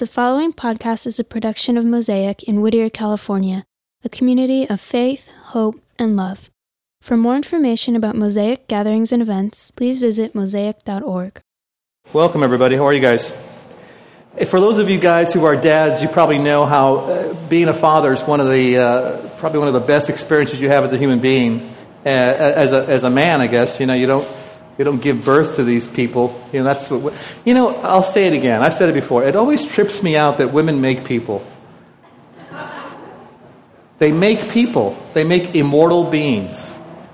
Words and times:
The 0.00 0.08
following 0.08 0.52
podcast 0.52 1.06
is 1.06 1.20
a 1.20 1.24
production 1.24 1.76
of 1.76 1.84
Mosaic 1.84 2.42
in 2.42 2.60
Whittier, 2.60 2.90
California, 2.90 3.64
a 4.02 4.08
community 4.08 4.68
of 4.68 4.80
faith, 4.80 5.28
hope, 5.52 5.80
and 5.96 6.16
love. 6.16 6.50
For 7.00 7.16
more 7.16 7.36
information 7.36 7.94
about 7.94 8.16
Mosaic 8.16 8.66
gatherings 8.66 9.12
and 9.12 9.22
events, 9.22 9.70
please 9.70 10.00
visit 10.00 10.34
mosaic.org. 10.34 11.38
Welcome, 12.12 12.42
everybody. 12.42 12.74
How 12.74 12.86
are 12.88 12.92
you 12.92 13.00
guys? 13.00 13.32
For 14.48 14.58
those 14.58 14.80
of 14.80 14.90
you 14.90 14.98
guys 14.98 15.32
who 15.32 15.44
are 15.44 15.54
dads, 15.54 16.02
you 16.02 16.08
probably 16.08 16.38
know 16.38 16.66
how 16.66 16.96
uh, 16.96 17.48
being 17.48 17.68
a 17.68 17.72
father 17.72 18.12
is 18.12 18.22
one 18.24 18.40
of 18.40 18.50
the 18.50 18.78
uh, 18.78 19.28
probably 19.36 19.60
one 19.60 19.68
of 19.68 19.74
the 19.74 19.86
best 19.86 20.10
experiences 20.10 20.60
you 20.60 20.70
have 20.70 20.82
as 20.82 20.92
a 20.92 20.98
human 20.98 21.20
being. 21.20 21.72
Uh, 22.04 22.08
as 22.08 22.72
a 22.72 22.84
as 22.88 23.04
a 23.04 23.10
man, 23.10 23.40
I 23.40 23.46
guess 23.46 23.78
you 23.78 23.86
know 23.86 23.94
you 23.94 24.08
don't 24.08 24.26
you 24.78 24.84
don't 24.84 25.00
give 25.00 25.24
birth 25.24 25.56
to 25.56 25.64
these 25.64 25.86
people. 25.86 26.40
You 26.52 26.60
know 26.60 26.64
that's 26.64 26.90
what. 26.90 27.14
You 27.44 27.54
know, 27.54 27.76
I'll 27.76 28.02
say 28.02 28.26
it 28.26 28.32
again. 28.32 28.62
I've 28.62 28.74
said 28.74 28.88
it 28.88 28.94
before. 28.94 29.24
It 29.24 29.36
always 29.36 29.64
trips 29.64 30.02
me 30.02 30.16
out 30.16 30.38
that 30.38 30.52
women 30.52 30.80
make 30.80 31.04
people. 31.04 31.46
They 33.98 34.10
make 34.10 34.50
people. 34.50 34.98
They 35.12 35.24
make 35.24 35.54
immortal 35.54 36.10
beings. 36.10 36.70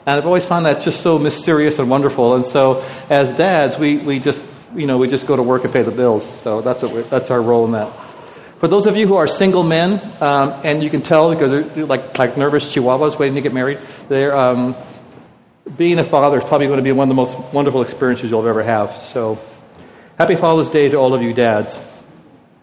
And 0.07 0.17
I've 0.17 0.27
always 0.27 0.47
found 0.47 0.65
that 0.67 0.83
just 0.83 1.03
so 1.03 1.19
mysterious 1.19 1.79
and 1.79 1.91
wonderful. 1.91 2.35
And 2.35 2.47
so, 2.47 2.85
as 3.11 3.35
dads, 3.35 3.79
we, 3.79 3.99
we 3.99 4.19
just 4.19 4.41
you 4.75 4.87
know, 4.87 4.99
we 4.99 5.09
just 5.09 5.27
go 5.27 5.37
to 5.37 5.43
work 5.43 5.65
and 5.65 5.73
pay 5.73 5.83
the 5.83 5.91
bills. 5.91 6.29
So 6.41 6.61
that's, 6.61 6.83
what 6.83 7.11
that's 7.11 7.31
our 7.31 7.41
role 7.41 7.65
in 7.67 7.73
that. 7.73 7.93
For 8.59 8.69
those 8.69 8.87
of 8.87 8.97
you 8.97 9.07
who 9.07 9.15
are 9.15 9.27
single 9.27 9.63
men, 9.63 10.01
um, 10.21 10.61
and 10.65 10.83
you 10.83 10.91
can 10.91 11.01
tell 11.01 11.33
because 11.33 11.75
they're 11.75 11.87
like, 11.87 12.19
like 12.19 12.37
nervous 12.37 12.65
chihuahuas 12.75 13.19
waiting 13.19 13.35
to 13.37 13.41
get 13.41 13.55
married, 13.55 13.79
they're, 14.09 14.37
um, 14.37 14.77
being 15.77 15.99
a 15.99 16.05
father 16.05 16.39
is 16.39 16.45
probably 16.45 16.67
going 16.67 16.79
to 16.79 16.85
be 16.85 16.93
one 16.93 17.09
of 17.11 17.17
the 17.17 17.23
most 17.23 17.39
wonderful 17.53 17.83
experiences 17.83 18.31
you'll 18.31 18.47
ever 18.47 18.63
have. 18.63 18.99
So 18.99 19.39
happy 20.19 20.37
Father's 20.37 20.71
Day 20.71 20.89
to 20.89 20.97
all 20.97 21.15
of 21.15 21.23
you 21.23 21.33
dads. 21.33 21.81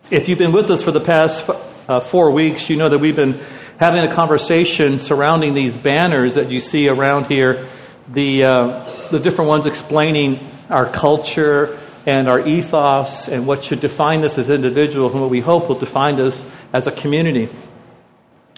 If 0.09 0.29
you've 0.29 0.37
been 0.37 0.51
with 0.51 0.69
us 0.71 0.83
for 0.83 0.91
the 0.91 1.01
past 1.01 1.49
uh, 1.87 1.99
four 1.99 2.31
weeks, 2.31 2.69
you 2.69 2.75
know 2.75 2.89
that 2.89 2.99
we've 2.99 3.15
been 3.15 3.39
having 3.79 4.03
a 4.03 4.13
conversation 4.13 4.99
surrounding 4.99 5.53
these 5.53 5.77
banners 5.77 6.35
that 6.35 6.49
you 6.49 6.59
see 6.59 6.87
around 6.89 7.25
here, 7.25 7.67
the, 8.07 8.43
uh, 8.43 8.91
the 9.11 9.19
different 9.19 9.49
ones 9.49 9.65
explaining 9.65 10.39
our 10.69 10.85
culture, 10.85 11.77
and 12.07 12.29
our 12.29 12.39
ethos 12.47 13.27
and 13.27 13.45
what 13.45 13.65
should 13.65 13.81
define 13.81 14.23
us 14.23 14.37
as 14.37 14.49
individuals 14.49 15.11
and 15.11 15.21
what 15.21 15.29
we 15.29 15.41
hope 15.41 15.67
will 15.67 15.77
define 15.77 16.19
us 16.21 16.43
as 16.71 16.87
a 16.87 16.91
community. 16.91 17.49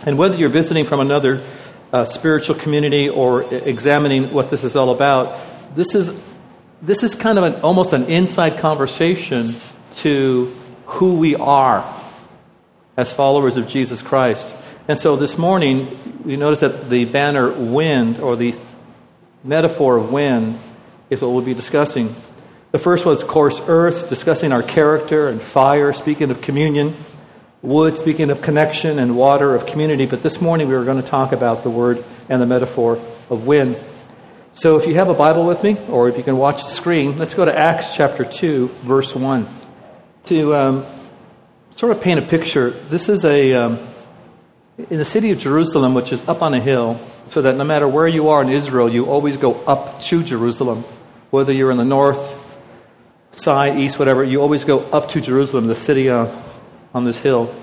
And 0.05 0.19
whether 0.19 0.37
you're 0.37 0.49
visiting 0.49 0.85
from 0.85 0.99
another 0.99 1.43
uh, 1.91 2.05
spiritual 2.05 2.55
community 2.55 3.09
or 3.09 3.43
examining 3.53 4.31
what 4.33 4.49
this 4.49 4.63
is 4.63 4.75
all 4.75 4.91
about, 4.91 5.39
this 5.75 5.95
is, 5.95 6.19
this 6.81 7.03
is 7.03 7.15
kind 7.15 7.37
of 7.37 7.43
an, 7.43 7.61
almost 7.61 7.93
an 7.93 8.05
inside 8.05 8.59
conversation 8.59 9.55
to 9.95 10.55
who 10.85 11.15
we 11.15 11.35
are 11.35 11.83
as 12.97 13.11
followers 13.11 13.57
of 13.57 13.67
Jesus 13.67 14.01
Christ. 14.01 14.53
And 14.87 14.99
so 14.99 15.15
this 15.15 15.37
morning, 15.37 16.21
you 16.25 16.37
notice 16.37 16.61
that 16.61 16.89
the 16.89 17.05
banner 17.05 17.49
wind 17.51 18.19
or 18.19 18.35
the 18.35 18.55
metaphor 19.43 19.97
of 19.97 20.11
wind 20.11 20.59
is 21.09 21.21
what 21.21 21.31
we'll 21.31 21.41
be 21.41 21.53
discussing. 21.53 22.15
The 22.71 22.77
first 22.77 23.05
was, 23.05 23.23
of 23.23 23.27
course, 23.27 23.61
earth, 23.67 24.09
discussing 24.09 24.51
our 24.51 24.61
character, 24.61 25.27
and 25.27 25.41
fire, 25.41 25.91
speaking 25.93 26.29
of 26.29 26.41
communion, 26.41 26.95
wood, 27.61 27.97
speaking 27.97 28.29
of 28.29 28.41
connection, 28.41 28.99
and 28.99 29.17
water, 29.17 29.55
of 29.55 29.65
community. 29.65 30.05
But 30.05 30.23
this 30.23 30.39
morning 30.39 30.67
we 30.67 30.75
were 30.75 30.85
going 30.85 31.01
to 31.01 31.07
talk 31.07 31.31
about 31.31 31.63
the 31.63 31.69
word 31.69 32.03
and 32.29 32.41
the 32.41 32.45
metaphor 32.45 33.03
of 33.29 33.45
wind. 33.45 33.77
So 34.53 34.77
if 34.77 34.87
you 34.87 34.95
have 34.95 35.09
a 35.09 35.13
Bible 35.13 35.45
with 35.45 35.63
me, 35.63 35.77
or 35.89 36.09
if 36.09 36.17
you 36.17 36.23
can 36.23 36.37
watch 36.37 36.63
the 36.63 36.69
screen, 36.69 37.17
let's 37.17 37.33
go 37.33 37.45
to 37.45 37.57
Acts 37.57 37.95
chapter 37.95 38.25
2, 38.25 38.67
verse 38.83 39.15
1. 39.15 39.47
To 40.25 40.55
um, 40.55 40.85
sort 41.75 41.91
of 41.91 42.01
paint 42.01 42.19
a 42.19 42.23
picture, 42.23 42.71
this 42.71 43.09
is 43.09 43.25
a. 43.25 43.53
Um, 43.53 43.87
in 44.89 44.97
the 44.97 45.05
city 45.05 45.31
of 45.31 45.37
Jerusalem, 45.37 45.93
which 45.93 46.13
is 46.13 46.25
up 46.29 46.41
on 46.41 46.53
a 46.53 46.59
hill, 46.61 47.01
so 47.27 47.41
that 47.41 47.57
no 47.57 47.65
matter 47.65 47.85
where 47.85 48.07
you 48.07 48.29
are 48.29 48.41
in 48.41 48.49
Israel, 48.49 48.89
you 48.89 49.05
always 49.05 49.35
go 49.35 49.55
up 49.65 49.99
to 50.03 50.23
Jerusalem. 50.23 50.85
Whether 51.31 51.51
you're 51.51 51.69
in 51.69 51.77
the 51.77 51.85
north, 51.85 52.37
side, 53.33 53.77
east, 53.77 53.99
whatever, 53.99 54.23
you 54.23 54.41
always 54.41 54.63
go 54.63 54.79
up 54.79 55.09
to 55.09 55.21
Jerusalem, 55.21 55.67
the 55.67 55.75
city 55.75 56.09
uh, 56.09 56.33
on 56.93 57.05
this 57.05 57.19
hill. 57.19 57.53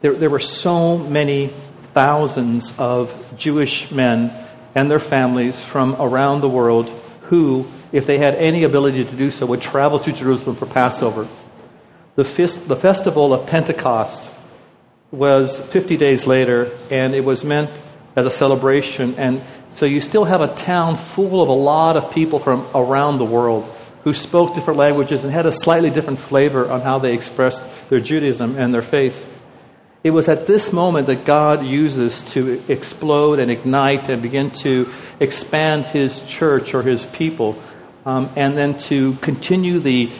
There, 0.00 0.12
there 0.12 0.30
were 0.30 0.40
so 0.40 0.98
many 0.98 1.52
thousands 1.94 2.72
of 2.78 3.14
Jewish 3.36 3.90
men 3.90 4.32
and 4.74 4.90
their 4.90 4.98
families 4.98 5.64
from 5.64 5.96
around 5.98 6.42
the 6.42 6.48
world 6.48 6.90
who, 7.22 7.66
if 7.92 8.06
they 8.06 8.18
had 8.18 8.34
any 8.34 8.62
ability 8.62 9.04
to 9.04 9.16
do 9.16 9.30
so, 9.30 9.46
would 9.46 9.62
travel 9.62 9.98
to 10.00 10.12
Jerusalem 10.12 10.56
for 10.56 10.66
Passover. 10.66 11.26
The, 12.14 12.24
fest, 12.24 12.68
the 12.68 12.76
festival 12.76 13.32
of 13.32 13.46
Pentecost 13.46 14.30
was 15.10 15.60
50 15.60 15.96
days 15.96 16.26
later, 16.26 16.70
and 16.90 17.14
it 17.14 17.24
was 17.24 17.44
meant 17.44 17.70
as 18.14 18.26
a 18.26 18.30
celebration. 18.30 19.14
And 19.16 19.42
so 19.72 19.86
you 19.86 20.00
still 20.00 20.24
have 20.24 20.40
a 20.40 20.54
town 20.54 20.96
full 20.96 21.42
of 21.42 21.48
a 21.48 21.52
lot 21.52 21.96
of 21.96 22.10
people 22.10 22.38
from 22.38 22.66
around 22.74 23.18
the 23.18 23.24
world 23.24 23.70
who 24.06 24.14
spoke 24.14 24.54
different 24.54 24.78
languages 24.78 25.24
and 25.24 25.32
had 25.32 25.46
a 25.46 25.50
slightly 25.50 25.90
different 25.90 26.20
flavor 26.20 26.70
on 26.70 26.80
how 26.80 26.96
they 26.96 27.12
expressed 27.12 27.60
their 27.88 27.98
Judaism 27.98 28.56
and 28.56 28.72
their 28.72 28.80
faith. 28.80 29.26
It 30.04 30.10
was 30.10 30.28
at 30.28 30.46
this 30.46 30.72
moment 30.72 31.08
that 31.08 31.24
God 31.24 31.66
uses 31.66 32.22
to 32.34 32.62
explode 32.68 33.40
and 33.40 33.50
ignite 33.50 34.08
and 34.08 34.22
begin 34.22 34.52
to 34.62 34.88
expand 35.18 35.86
his 35.86 36.20
church 36.20 36.72
or 36.72 36.84
his 36.84 37.04
people, 37.06 37.60
um, 38.04 38.30
and 38.36 38.56
then 38.56 38.78
to 38.78 39.14
continue 39.14 39.80
the, 39.80 40.12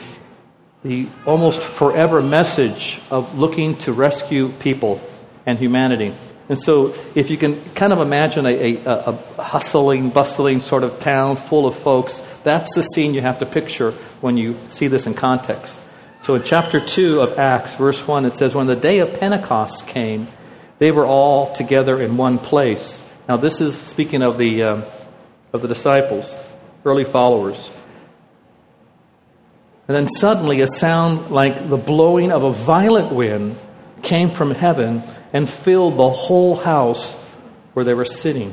the 0.83 1.07
almost 1.25 1.61
forever 1.61 2.21
message 2.21 2.99
of 3.09 3.39
looking 3.39 3.77
to 3.77 3.93
rescue 3.93 4.49
people 4.59 4.99
and 5.45 5.57
humanity. 5.57 6.13
And 6.49 6.61
so, 6.61 6.95
if 7.13 7.29
you 7.29 7.37
can 7.37 7.61
kind 7.73 7.91
of 7.91 7.99
imagine 7.99 8.45
a, 8.45 8.77
a, 8.77 9.11
a, 9.37 9.43
hustling, 9.43 10.09
bustling 10.09 10.61
sort 10.61 10.83
of 10.83 10.99
town 10.99 11.35
full 11.35 11.65
of 11.65 11.75
folks, 11.75 12.21
that's 12.43 12.73
the 12.73 12.83
scene 12.83 13.13
you 13.13 13.19
have 13.19 13.39
to 13.39 13.45
picture 13.45 13.91
when 14.21 14.37
you 14.37 14.55
see 14.65 14.87
this 14.87 15.07
in 15.07 15.13
context. 15.13 15.77
So, 16.21 16.35
in 16.35 16.43
chapter 16.43 16.79
2 16.79 17.19
of 17.19 17.37
Acts, 17.37 17.75
verse 17.75 18.07
1, 18.07 18.23
it 18.23 18.35
says, 18.35 18.55
When 18.55 18.67
the 18.67 18.77
day 18.77 18.99
of 18.99 19.19
Pentecost 19.19 19.87
came, 19.87 20.29
they 20.79 20.89
were 20.91 21.05
all 21.05 21.53
together 21.53 22.01
in 22.01 22.15
one 22.15 22.39
place. 22.39 23.01
Now, 23.27 23.35
this 23.35 23.59
is 23.59 23.77
speaking 23.77 24.21
of 24.21 24.37
the, 24.37 24.63
um, 24.63 24.85
of 25.51 25.61
the 25.61 25.67
disciples, 25.67 26.39
early 26.85 27.03
followers. 27.03 27.69
And 29.89 29.95
then 29.95 30.07
suddenly, 30.07 30.61
a 30.61 30.67
sound 30.67 31.29
like 31.29 31.67
the 31.67 31.77
blowing 31.77 32.31
of 32.31 32.43
a 32.43 32.53
violent 32.53 33.11
wind 33.11 33.57
came 34.01 34.29
from 34.29 34.51
heaven 34.51 35.03
and 35.37 35.47
filled 35.47 35.97
the 35.97 36.09
whole 36.09 36.55
house 36.55 37.13
where 37.73 37.85
they 37.85 37.93
were 37.93 38.05
sitting. 38.05 38.51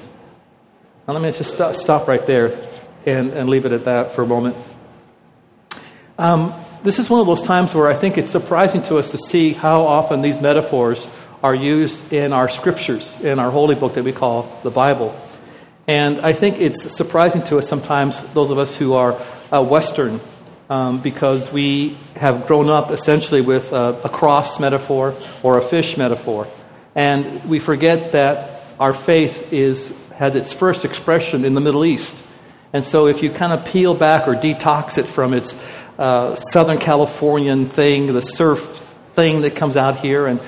Now, 1.08 1.14
let 1.14 1.22
me 1.22 1.32
just 1.32 1.54
stop, 1.54 1.76
stop 1.76 2.06
right 2.06 2.26
there 2.26 2.58
and, 3.06 3.32
and 3.32 3.48
leave 3.48 3.64
it 3.64 3.72
at 3.72 3.84
that 3.84 4.14
for 4.14 4.20
a 4.20 4.26
moment. 4.26 4.54
Um, 6.18 6.52
this 6.82 6.98
is 6.98 7.08
one 7.08 7.20
of 7.20 7.26
those 7.26 7.40
times 7.40 7.74
where 7.74 7.88
I 7.88 7.94
think 7.94 8.18
it's 8.18 8.30
surprising 8.30 8.82
to 8.82 8.98
us 8.98 9.12
to 9.12 9.16
see 9.16 9.54
how 9.54 9.86
often 9.86 10.20
these 10.20 10.42
metaphors 10.42 11.08
are 11.42 11.54
used 11.54 12.12
in 12.12 12.34
our 12.34 12.50
scriptures, 12.50 13.16
in 13.22 13.38
our 13.38 13.50
holy 13.50 13.74
book 13.74 13.94
that 13.94 14.04
we 14.04 14.12
call 14.12 14.60
the 14.62 14.70
Bible. 14.70 15.18
And 15.88 16.20
I 16.20 16.34
think 16.34 16.60
it's 16.60 16.94
surprising 16.94 17.44
to 17.44 17.56
us 17.56 17.66
sometimes, 17.66 18.20
those 18.34 18.50
of 18.50 18.58
us 18.58 18.76
who 18.76 18.92
are 18.92 19.18
uh, 19.50 19.62
Western, 19.62 20.20
um, 20.68 21.00
because 21.00 21.50
we 21.50 21.96
have 22.16 22.46
grown 22.46 22.68
up 22.68 22.90
essentially 22.90 23.40
with 23.40 23.72
a, 23.72 24.02
a 24.04 24.10
cross 24.10 24.60
metaphor 24.60 25.14
or 25.42 25.56
a 25.56 25.62
fish 25.62 25.96
metaphor. 25.96 26.46
And 26.94 27.44
we 27.48 27.58
forget 27.58 28.12
that 28.12 28.62
our 28.78 28.92
faith 28.92 29.52
is, 29.52 29.92
had 30.14 30.36
its 30.36 30.52
first 30.52 30.84
expression 30.84 31.44
in 31.44 31.54
the 31.54 31.60
Middle 31.60 31.84
East. 31.84 32.22
And 32.72 32.84
so 32.84 33.06
if 33.06 33.22
you 33.22 33.30
kind 33.30 33.52
of 33.52 33.64
peel 33.64 33.94
back 33.94 34.26
or 34.26 34.34
detox 34.34 34.98
it 34.98 35.06
from 35.06 35.32
its 35.32 35.56
uh, 35.98 36.34
Southern 36.34 36.78
Californian 36.78 37.68
thing, 37.68 38.12
the 38.12 38.20
surf 38.20 38.82
thing 39.14 39.42
that 39.42 39.54
comes 39.54 39.76
out 39.76 39.98
here, 39.98 40.26
and 40.26 40.40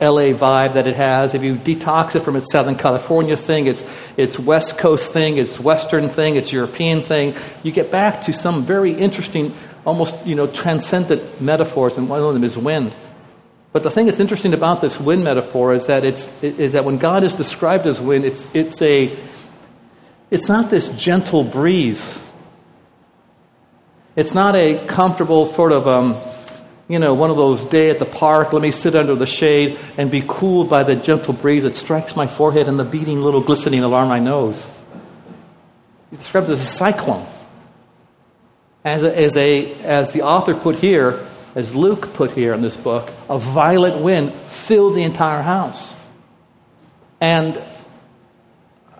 LA 0.00 0.32
vibe 0.32 0.74
that 0.74 0.86
it 0.86 0.94
has, 0.94 1.34
if 1.34 1.42
you 1.42 1.56
detox 1.56 2.14
it 2.14 2.20
from 2.20 2.36
its 2.36 2.52
Southern 2.52 2.76
California 2.76 3.36
thing, 3.36 3.66
its, 3.66 3.84
its 4.16 4.38
West 4.38 4.78
Coast 4.78 5.12
thing, 5.12 5.38
its 5.38 5.58
Western 5.58 6.08
thing, 6.08 6.36
its 6.36 6.52
European 6.52 7.02
thing, 7.02 7.34
you 7.62 7.72
get 7.72 7.90
back 7.90 8.22
to 8.22 8.32
some 8.32 8.64
very 8.64 8.92
interesting, 8.92 9.54
almost 9.84 10.14
you 10.24 10.36
know, 10.36 10.46
transcendent 10.46 11.40
metaphors, 11.40 11.96
and 11.96 12.08
one 12.08 12.20
of 12.20 12.32
them 12.32 12.44
is 12.44 12.56
wind. 12.56 12.92
But 13.72 13.82
the 13.82 13.90
thing 13.90 14.06
that's 14.06 14.20
interesting 14.20 14.54
about 14.54 14.80
this 14.80 14.98
wind 14.98 15.24
metaphor 15.24 15.74
is 15.74 15.86
that, 15.86 16.04
it's, 16.04 16.28
is 16.42 16.72
that 16.72 16.84
when 16.84 16.98
God 16.98 17.22
is 17.22 17.34
described 17.34 17.86
as 17.86 18.00
wind, 18.00 18.24
it's, 18.24 18.46
it's, 18.54 18.80
a, 18.80 19.16
it's 20.30 20.48
not 20.48 20.70
this 20.70 20.88
gentle 20.90 21.44
breeze. 21.44 22.18
It's 24.16 24.34
not 24.34 24.56
a 24.56 24.84
comfortable 24.86 25.44
sort 25.44 25.72
of, 25.72 25.86
um, 25.86 26.16
you 26.88 26.98
know, 26.98 27.12
one 27.12 27.30
of 27.30 27.36
those 27.36 27.64
day 27.66 27.90
at 27.90 27.98
the 27.98 28.06
park, 28.06 28.54
let 28.54 28.62
me 28.62 28.70
sit 28.70 28.94
under 28.94 29.14
the 29.14 29.26
shade 29.26 29.78
and 29.98 30.10
be 30.10 30.24
cooled 30.26 30.70
by 30.70 30.82
the 30.82 30.96
gentle 30.96 31.34
breeze 31.34 31.64
that 31.64 31.76
strikes 31.76 32.16
my 32.16 32.26
forehead 32.26 32.68
and 32.68 32.78
the 32.78 32.84
beating 32.84 33.20
little 33.20 33.42
glistening 33.42 33.84
alarm 33.84 34.08
my 34.08 34.18
nose. 34.18 34.68
It's 36.10 36.22
described 36.22 36.48
as 36.48 36.58
a 36.58 36.64
cyclone. 36.64 37.26
As, 38.82 39.02
a, 39.02 39.14
as, 39.14 39.36
a, 39.36 39.74
as 39.82 40.12
the 40.14 40.22
author 40.22 40.54
put 40.54 40.76
here, 40.76 41.28
as 41.58 41.74
Luke 41.74 42.14
put 42.14 42.30
here 42.30 42.54
in 42.54 42.62
this 42.62 42.76
book, 42.76 43.10
a 43.28 43.36
violent 43.36 44.00
wind 44.00 44.32
filled 44.46 44.94
the 44.94 45.02
entire 45.02 45.42
house. 45.42 45.92
And 47.20 47.60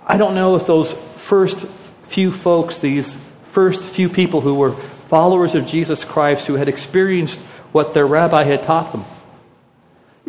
I 0.04 0.16
don't 0.16 0.34
know 0.34 0.56
if 0.56 0.66
those 0.66 0.92
first 1.14 1.64
few 2.08 2.32
folks, 2.32 2.80
these 2.80 3.16
first 3.52 3.84
few 3.84 4.08
people 4.08 4.40
who 4.40 4.56
were 4.56 4.72
followers 5.08 5.54
of 5.54 5.66
Jesus 5.66 6.02
Christ, 6.02 6.48
who 6.48 6.54
had 6.54 6.68
experienced 6.68 7.38
what 7.70 7.94
their 7.94 8.08
rabbi 8.08 8.42
had 8.42 8.64
taught 8.64 8.90
them, 8.90 9.04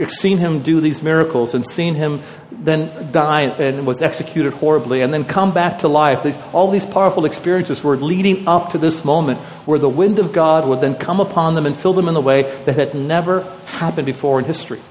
seen 0.07 0.37
him 0.37 0.61
do 0.61 0.79
these 0.79 1.03
miracles 1.03 1.53
and 1.53 1.67
seen 1.67 1.95
him 1.95 2.21
then 2.51 3.11
die 3.11 3.43
and 3.43 3.85
was 3.85 4.01
executed 4.01 4.53
horribly 4.53 5.01
and 5.01 5.13
then 5.13 5.25
come 5.25 5.53
back 5.53 5.79
to 5.79 5.87
life. 5.87 6.23
These, 6.23 6.37
all 6.53 6.71
these 6.71 6.85
powerful 6.85 7.25
experiences 7.25 7.83
were 7.83 7.97
leading 7.97 8.47
up 8.47 8.71
to 8.71 8.77
this 8.77 9.03
moment 9.03 9.39
where 9.65 9.79
the 9.79 9.89
wind 9.89 10.19
of 10.19 10.33
God 10.33 10.67
would 10.67 10.81
then 10.81 10.95
come 10.95 11.19
upon 11.19 11.55
them 11.55 11.65
and 11.65 11.75
fill 11.75 11.93
them 11.93 12.07
in 12.07 12.15
a 12.15 12.21
way 12.21 12.43
that 12.63 12.75
had 12.75 12.95
never 12.95 13.41
happened 13.65 14.05
before 14.05 14.39
in 14.39 14.45
history. 14.45 14.81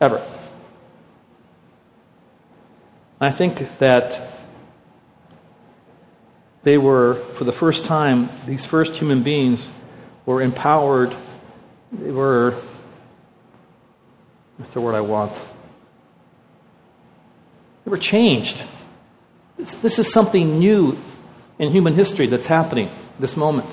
Ever. 0.00 0.26
I 3.20 3.30
think 3.30 3.78
that 3.78 4.28
they 6.62 6.78
were, 6.78 7.16
for 7.34 7.44
the 7.44 7.52
first 7.52 7.84
time, 7.84 8.30
these 8.46 8.64
first 8.64 8.96
human 8.96 9.22
beings 9.22 9.68
were 10.24 10.40
empowered. 10.42 11.14
They 11.92 12.10
were 12.10 12.54
What's 14.60 14.74
the 14.74 14.80
word 14.82 14.94
I 14.94 15.00
want? 15.00 15.32
They 17.86 17.90
were 17.90 17.96
changed. 17.96 18.62
This, 19.56 19.74
this 19.76 19.98
is 19.98 20.12
something 20.12 20.58
new 20.58 20.98
in 21.58 21.72
human 21.72 21.94
history 21.94 22.26
that's 22.26 22.46
happening 22.46 22.90
this 23.18 23.38
moment. 23.38 23.66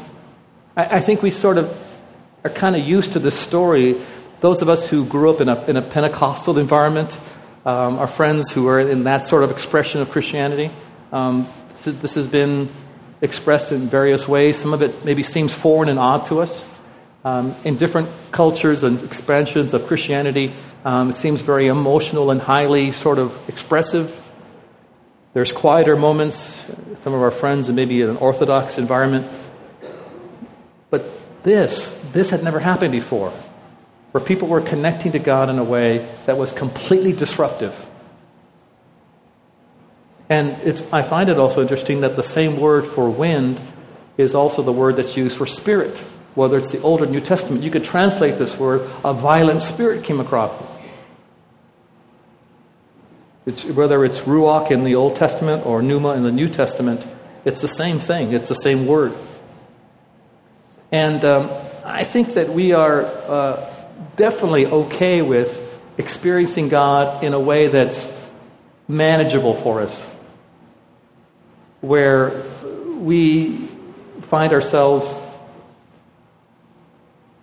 I, 0.78 0.86
I 0.86 1.00
think 1.02 1.22
we 1.22 1.30
sort 1.30 1.58
of 1.58 1.78
are 2.46 2.50
kind 2.50 2.78
of 2.78 2.88
used 2.88 3.12
to 3.12 3.20
this 3.20 3.38
story. 3.38 4.02
Those 4.40 4.62
of 4.62 4.70
us 4.70 4.88
who 4.88 5.04
grew 5.06 5.30
up 5.30 5.42
in 5.42 5.50
a, 5.50 5.62
in 5.66 5.76
a 5.76 5.82
Pentecostal 5.82 6.58
environment, 6.58 7.20
um, 7.66 8.00
our 8.00 8.08
friends 8.08 8.54
who 8.54 8.70
are 8.70 8.80
in 8.80 9.04
that 9.04 9.26
sort 9.26 9.44
of 9.44 9.52
expression 9.52 10.00
of 10.00 10.10
Christianity, 10.10 10.72
um, 11.12 11.50
this, 11.82 11.96
this 11.96 12.16
has 12.16 12.28
been 12.28 12.70
expressed 13.20 13.74
in 13.74 13.90
various 13.90 14.26
ways. 14.26 14.58
Some 14.58 14.74
of 14.74 14.82
it 14.82 15.04
maybe 15.04 15.24
seems 15.24 15.54
foreign 15.54 15.90
and 15.90 16.00
odd 16.00 16.28
to 16.28 16.40
us. 16.40 16.66
Um, 17.26 17.58
in 17.66 17.76
different 17.76 18.08
cultures 18.32 18.86
and 18.86 19.04
expansions 19.04 19.74
of 19.74 19.86
Christianity, 19.86 20.54
um, 20.86 21.10
it 21.10 21.16
seems 21.16 21.42
very 21.42 21.68
emotional 21.68 22.32
and 22.32 22.42
highly 22.42 22.92
sort 22.92 23.20
of 23.20 23.38
expressive. 23.50 24.20
There's 25.34 25.52
quieter 25.52 25.96
moments, 25.96 26.66
some 26.98 27.14
of 27.14 27.22
our 27.22 27.32
friends, 27.32 27.70
and 27.70 27.76
maybe 27.76 28.02
in 28.02 28.10
an 28.10 28.18
Orthodox 28.18 28.78
environment. 28.78 29.28
But 30.90 31.06
this, 31.44 32.00
this 32.12 32.30
had 32.30 32.44
never 32.44 32.60
happened 32.60 32.92
before, 32.92 33.32
where 34.12 34.24
people 34.24 34.48
were 34.48 34.62
connecting 34.62 35.12
to 35.12 35.20
God 35.20 35.50
in 35.50 35.60
a 35.60 35.64
way 35.64 36.08
that 36.26 36.38
was 36.38 36.52
completely 36.52 37.14
disruptive. 37.14 37.86
And 40.30 40.56
I 40.92 41.04
find 41.04 41.30
it 41.30 41.38
also 41.38 41.62
interesting 41.62 42.02
that 42.02 42.16
the 42.16 42.24
same 42.24 42.60
word 42.60 42.86
for 42.86 43.10
wind 43.10 43.62
is 44.18 44.34
also 44.34 44.62
the 44.62 44.74
word 44.74 44.98
that's 44.98 45.16
used 45.16 45.38
for 45.38 45.46
spirit. 45.46 46.04
Whether 46.38 46.60
it's 46.60 46.70
the 46.70 46.80
Old 46.84 47.02
or 47.02 47.08
New 47.08 47.20
Testament, 47.20 47.64
you 47.64 47.72
could 47.72 47.84
translate 47.84 48.38
this 48.38 48.60
word, 48.60 48.88
a 49.04 49.12
violent 49.12 49.64
spirit 49.64 50.04
came 50.04 50.20
across 50.20 50.56
them. 50.56 50.68
It's, 53.48 53.66
whether 53.66 54.06
it's 54.06 54.20
ruach 54.20 54.70
in 54.70 54.84
the 54.84 54.94
Old 54.94 55.16
Testament 55.16 55.66
or 55.66 55.82
pneuma 55.82 56.10
in 56.10 56.22
the 56.22 56.32
New 56.32 56.48
Testament, 56.48 57.04
it's 57.44 57.62
the 57.62 57.68
same 57.68 57.98
thing. 57.98 58.34
It's 58.34 58.50
the 58.50 58.56
same 58.56 58.86
word. 58.86 59.16
And 60.92 61.26
um, 61.26 61.50
I 61.84 62.04
think 62.04 62.36
that 62.36 62.54
we 62.54 62.72
are 62.72 63.04
uh, 63.04 63.74
definitely 64.16 64.68
okay 64.68 65.24
with 65.24 65.60
experiencing 65.98 66.70
God 66.70 67.24
in 67.24 67.34
a 67.34 67.40
way 67.40 67.68
that's 67.68 68.12
manageable 68.88 69.56
for 69.56 69.82
us, 69.82 70.08
where 71.82 72.44
we 73.00 73.58
find 74.30 74.54
ourselves 74.54 75.20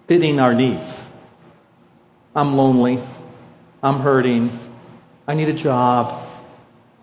fitting 0.06 0.41
our 0.41 0.55
needs. 0.55 1.03
I'm 2.35 2.56
lonely. 2.56 3.03
I'm 3.83 4.01
hurting. 4.01 4.59
I 5.27 5.35
need 5.35 5.49
a 5.49 5.55
job, 5.55 6.27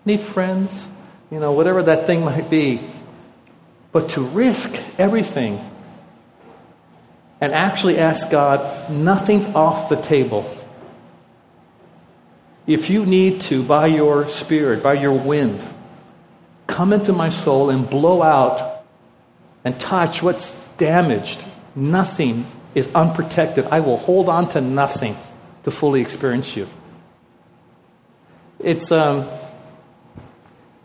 need 0.04 0.20
friends, 0.20 0.86
you 1.30 1.40
know, 1.40 1.52
whatever 1.52 1.82
that 1.82 2.06
thing 2.06 2.24
might 2.24 2.48
be. 2.48 2.80
But 3.90 4.10
to 4.10 4.22
risk 4.22 4.70
everything 4.98 5.60
and 7.40 7.52
actually 7.52 7.98
ask 7.98 8.30
God, 8.30 8.90
nothing's 8.90 9.46
off 9.46 9.88
the 9.88 9.96
table. 9.96 10.48
If 12.66 12.90
you 12.90 13.04
need 13.04 13.40
to, 13.42 13.64
by 13.64 13.88
your 13.88 14.28
spirit, 14.28 14.82
by 14.82 14.94
your 14.94 15.12
wind, 15.12 15.66
come 16.68 16.92
into 16.92 17.12
my 17.12 17.28
soul 17.28 17.70
and 17.70 17.90
blow 17.90 18.22
out 18.22 18.84
and 19.64 19.78
touch 19.80 20.22
what's 20.22 20.56
damaged, 20.78 21.42
nothing 21.74 22.46
is 22.74 22.88
unprotected. 22.94 23.66
I 23.66 23.80
will 23.80 23.96
hold 23.96 24.28
on 24.28 24.48
to 24.50 24.60
nothing 24.60 25.16
to 25.64 25.70
fully 25.70 26.00
experience 26.00 26.56
you. 26.56 26.68
It's, 28.58 28.92
um, 28.92 29.28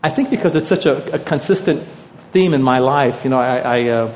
I 0.02 0.10
think 0.10 0.30
because 0.30 0.54
it's 0.56 0.68
such 0.68 0.86
a, 0.86 1.14
a, 1.14 1.18
consistent 1.18 1.86
theme 2.32 2.54
in 2.54 2.62
my 2.62 2.80
life, 2.80 3.24
you 3.24 3.30
know, 3.30 3.38
I, 3.38 3.58
I 3.58 3.82
uh, 3.88 4.14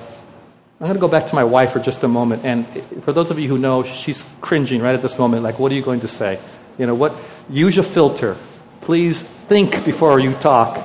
I'm 0.81 0.87
going 0.87 0.95
to 0.95 1.01
go 1.01 1.09
back 1.09 1.29
to 1.29 1.35
my 1.37 1.45
wife 1.45 1.73
for 1.73 1.79
just 1.79 2.03
a 2.03 2.09
moment. 2.09 2.45
And 2.45 2.67
for 3.05 3.13
those 3.13 3.31
of 3.31 3.39
you 3.39 3.49
who 3.49 3.57
know, 3.57 3.85
she's 3.85 4.25
cringing 4.41 4.83
right 4.83 4.97
at 4.97 5.01
this 5.01 5.17
moment. 5.17 5.45
Like, 5.45 5.61
what 5.61 5.71
are 5.71 5.77
you 5.77 5.83
going 5.83 6.01
to 6.01 6.09
say? 6.09 6.41
You 6.77 6.87
know, 6.87 6.97
what? 6.97 7.15
Use 7.49 7.79
a 7.79 7.85
filter. 7.85 8.37
Please 8.81 9.23
think 9.49 9.85
before 9.85 10.19
you 10.19 10.35
talk, 10.35 10.85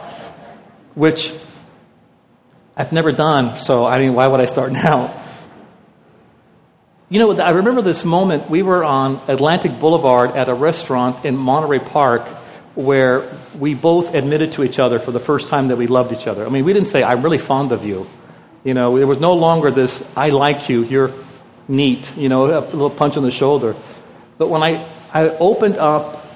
which 0.93 1.33
I've 2.75 2.91
never 2.91 3.11
done. 3.11 3.55
So, 3.55 3.87
I 3.87 3.97
mean, 3.97 4.13
why 4.13 4.27
would 4.27 4.39
I 4.39 4.45
start 4.45 4.71
now? 4.85 5.26
You 7.09 7.19
know, 7.19 7.31
I 7.41 7.51
remember 7.51 7.81
this 7.81 8.03
moment. 8.03 8.49
We 8.49 8.63
were 8.63 8.83
on 8.83 9.21
Atlantic 9.29 9.79
Boulevard 9.79 10.31
at 10.31 10.49
a 10.49 10.53
restaurant 10.53 11.23
in 11.23 11.37
Monterey 11.37 11.79
Park, 11.79 12.27
where 12.75 13.33
we 13.57 13.75
both 13.75 14.13
admitted 14.13 14.51
to 14.53 14.63
each 14.65 14.77
other 14.77 14.99
for 14.99 15.11
the 15.11 15.19
first 15.19 15.47
time 15.47 15.69
that 15.69 15.77
we 15.77 15.87
loved 15.87 16.11
each 16.11 16.27
other. 16.27 16.45
I 16.45 16.49
mean, 16.49 16.65
we 16.65 16.73
didn't 16.73 16.89
say, 16.89 17.03
I'm 17.03 17.23
really 17.23 17.37
fond 17.37 17.71
of 17.71 17.85
you. 17.85 18.09
You 18.65 18.73
know, 18.73 18.97
there 18.97 19.07
was 19.07 19.21
no 19.21 19.35
longer 19.35 19.71
this, 19.71 20.05
I 20.17 20.31
like 20.31 20.67
you, 20.67 20.83
you're 20.83 21.13
neat, 21.69 22.15
you 22.17 22.27
know, 22.27 22.45
a 22.45 22.59
little 22.59 22.89
punch 22.89 23.15
on 23.15 23.23
the 23.23 23.31
shoulder. 23.31 23.73
But 24.37 24.49
when 24.49 24.61
I, 24.61 24.85
I 25.13 25.29
opened 25.29 25.77
up 25.77 26.27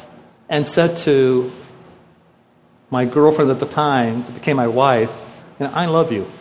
and 0.48 0.66
said 0.66 0.96
to 1.00 1.52
my 2.90 3.04
girlfriend 3.04 3.52
at 3.52 3.60
the 3.60 3.66
time, 3.66 4.24
that 4.24 4.34
became 4.34 4.56
my 4.56 4.68
wife, 4.68 5.12
know, 5.60 5.70
I 5.74 5.88
love 5.88 6.14
you, 6.14 6.32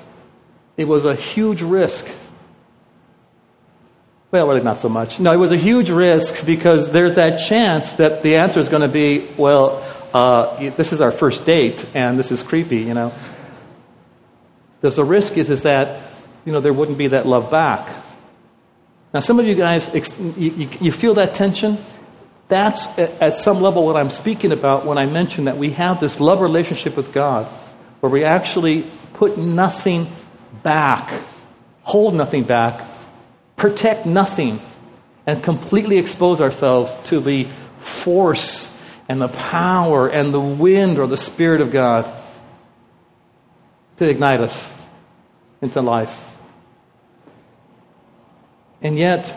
it 0.76 0.86
was 0.86 1.04
a 1.04 1.16
huge 1.16 1.62
risk. 1.62 2.06
Well, 4.32 4.46
really, 4.46 4.60
not 4.60 4.78
so 4.78 4.88
much. 4.88 5.18
No, 5.18 5.32
it 5.32 5.38
was 5.38 5.50
a 5.50 5.56
huge 5.56 5.90
risk 5.90 6.46
because 6.46 6.90
there's 6.90 7.14
that 7.14 7.38
chance 7.38 7.94
that 7.94 8.22
the 8.22 8.36
answer 8.36 8.60
is 8.60 8.68
going 8.68 8.82
to 8.82 8.88
be, 8.88 9.28
well, 9.36 9.82
uh, 10.14 10.70
this 10.70 10.92
is 10.92 11.00
our 11.00 11.10
first 11.10 11.44
date 11.44 11.84
and 11.94 12.16
this 12.16 12.30
is 12.30 12.40
creepy, 12.40 12.78
you 12.78 12.94
know. 12.94 13.12
There's 14.82 14.98
a 14.98 15.04
risk 15.04 15.36
is, 15.36 15.50
is 15.50 15.64
that, 15.64 16.12
you 16.44 16.52
know, 16.52 16.60
there 16.60 16.72
wouldn't 16.72 16.96
be 16.96 17.08
that 17.08 17.26
love 17.26 17.50
back. 17.50 17.88
Now, 19.12 19.18
some 19.18 19.40
of 19.40 19.46
you 19.46 19.56
guys, 19.56 19.90
you, 20.36 20.68
you 20.80 20.92
feel 20.92 21.14
that 21.14 21.34
tension. 21.34 21.84
That's 22.46 22.86
at 22.98 23.34
some 23.34 23.60
level 23.60 23.84
what 23.84 23.96
I'm 23.96 24.10
speaking 24.10 24.52
about 24.52 24.86
when 24.86 24.96
I 24.96 25.06
mention 25.06 25.46
that 25.46 25.58
we 25.58 25.70
have 25.70 25.98
this 25.98 26.20
love 26.20 26.40
relationship 26.40 26.96
with 26.96 27.12
God 27.12 27.46
where 27.98 28.10
we 28.10 28.22
actually 28.24 28.88
put 29.14 29.36
nothing 29.38 30.10
back, 30.62 31.12
hold 31.82 32.14
nothing 32.14 32.44
back, 32.44 32.89
protect 33.60 34.06
nothing, 34.06 34.58
and 35.26 35.42
completely 35.42 35.98
expose 35.98 36.40
ourselves 36.40 36.96
to 37.04 37.20
the 37.20 37.46
force 37.80 38.74
and 39.06 39.20
the 39.20 39.28
power 39.28 40.08
and 40.08 40.32
the 40.32 40.40
wind 40.40 40.98
or 40.98 41.06
the 41.06 41.16
Spirit 41.18 41.60
of 41.60 41.70
God 41.70 42.10
to 43.98 44.08
ignite 44.08 44.40
us 44.40 44.72
into 45.60 45.82
life. 45.82 46.24
And 48.80 48.98
yet, 48.98 49.34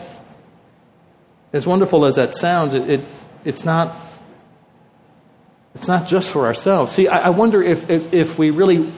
as 1.52 1.66
wonderful 1.66 2.06
as 2.06 2.14
that 2.14 2.34
sounds, 2.34 2.72
it, 2.72 2.88
it 2.88 3.00
it's 3.44 3.66
not 3.66 3.94
it's 5.74 5.86
not 5.86 6.08
just 6.08 6.30
for 6.30 6.46
ourselves. 6.46 6.92
See, 6.92 7.08
I, 7.08 7.26
I 7.26 7.28
wonder 7.28 7.62
if, 7.62 7.90
if, 7.90 8.14
if 8.14 8.38
we 8.38 8.48
really 8.48 8.90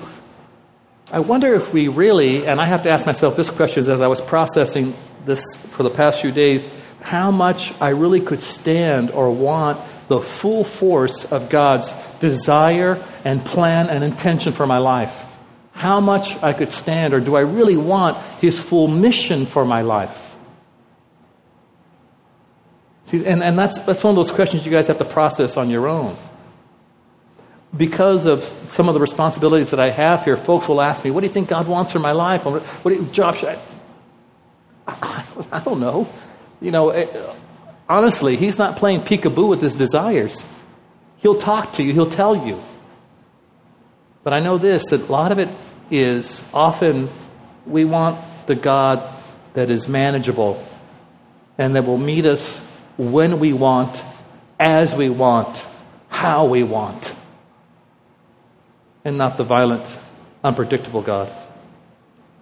I 1.11 1.18
wonder 1.18 1.52
if 1.54 1.73
we 1.73 1.88
really, 1.88 2.47
and 2.47 2.61
I 2.61 2.66
have 2.66 2.83
to 2.83 2.90
ask 2.90 3.06
myself 3.06 3.35
this 3.35 3.50
question 3.50 3.90
as 3.90 4.00
I 4.00 4.06
was 4.06 4.21
processing 4.21 4.95
this 5.26 5.56
for 5.56 5.83
the 5.83 5.90
past 5.90 6.21
few 6.21 6.33
days 6.33 6.66
how 7.06 7.30
much 7.30 7.73
I 7.80 7.90
really 7.90 8.21
could 8.21 8.42
stand 8.42 9.12
or 9.12 9.30
want 9.30 9.80
the 10.09 10.21
full 10.21 10.64
force 10.64 11.25
of 11.25 11.49
God's 11.49 11.95
desire 12.18 13.02
and 13.25 13.45
plan 13.45 13.88
and 13.88 14.02
intention 14.02 14.52
for 14.52 14.66
my 14.66 14.78
life. 14.78 15.25
How 15.71 16.00
much 16.00 16.37
I 16.42 16.52
could 16.52 16.73
stand, 16.73 17.14
or 17.14 17.21
do 17.21 17.37
I 17.37 17.42
really 17.42 17.76
want 17.76 18.16
His 18.40 18.59
full 18.59 18.88
mission 18.88 19.47
for 19.47 19.64
my 19.64 19.83
life? 19.83 20.37
See, 23.11 23.25
and, 23.25 23.40
and 23.40 23.56
that's, 23.56 23.78
that's 23.80 24.02
one 24.02 24.11
of 24.11 24.16
those 24.16 24.33
questions 24.33 24.66
you 24.66 24.73
guys 24.73 24.88
have 24.88 24.99
to 24.99 25.04
process 25.04 25.56
on 25.56 25.71
your 25.71 25.87
own. 25.87 26.16
Because 27.76 28.26
of 28.26 28.42
some 28.71 28.88
of 28.88 28.95
the 28.95 29.00
responsibilities 29.00 29.71
that 29.71 29.78
I 29.78 29.90
have 29.90 30.25
here, 30.25 30.37
folks 30.37 30.66
will 30.66 30.80
ask 30.80 31.04
me, 31.04 31.12
What 31.12 31.21
do 31.21 31.26
you 31.26 31.33
think 31.33 31.49
God 31.49 31.68
wants 31.68 31.92
for 31.92 32.00
my 32.00 32.12
life? 32.12 32.45
What 32.45 32.85
do 32.85 32.95
you, 32.95 33.04
Josh, 33.12 33.45
I, 34.87 35.62
don't 35.64 35.81
know. 35.81 36.09
You 36.61 36.71
know, 36.71 36.90
it, 36.90 37.11
eh, 37.12 37.33
honestly, 37.88 38.37
He's 38.37 38.59
not 38.59 38.76
playing 38.76 39.00
peekaboo 39.00 39.49
with 39.49 39.61
His 39.61 39.75
desires. 39.75 40.45
He'll 41.19 41.38
talk 41.38 41.75
to 41.75 41.83
you, 41.83 41.93
He'll 41.93 42.11
tell 42.11 42.47
you. 42.47 42.62
But 44.23 44.33
I 44.33 44.40
know 44.40 44.59
this 44.59 44.90
that 44.90 45.02
a 45.02 45.12
lot 45.12 45.33
of 45.33 45.38
it 45.38 45.49
is 45.90 46.43
often 46.52 47.09
we 47.66 47.85
want 47.85 48.19
the 48.47 48.55
God 48.55 49.02
that 49.55 49.71
is 49.71 49.88
manageable 49.88 50.62
and 51.59 51.75
that 51.75 51.87
will 51.87 51.99
meet 51.99 52.26
us 52.26 52.61
when 52.97 53.38
we 53.40 53.52
want, 53.52 54.02
as 54.59 54.95
we 54.95 55.09
want, 55.09 55.64
how 56.09 56.47
we 56.47 56.62
want, 56.62 57.14
and 59.05 59.19
not 59.19 59.37
the 59.37 59.45
violent, 59.45 59.85
unpredictable 60.43 61.02
God 61.02 61.33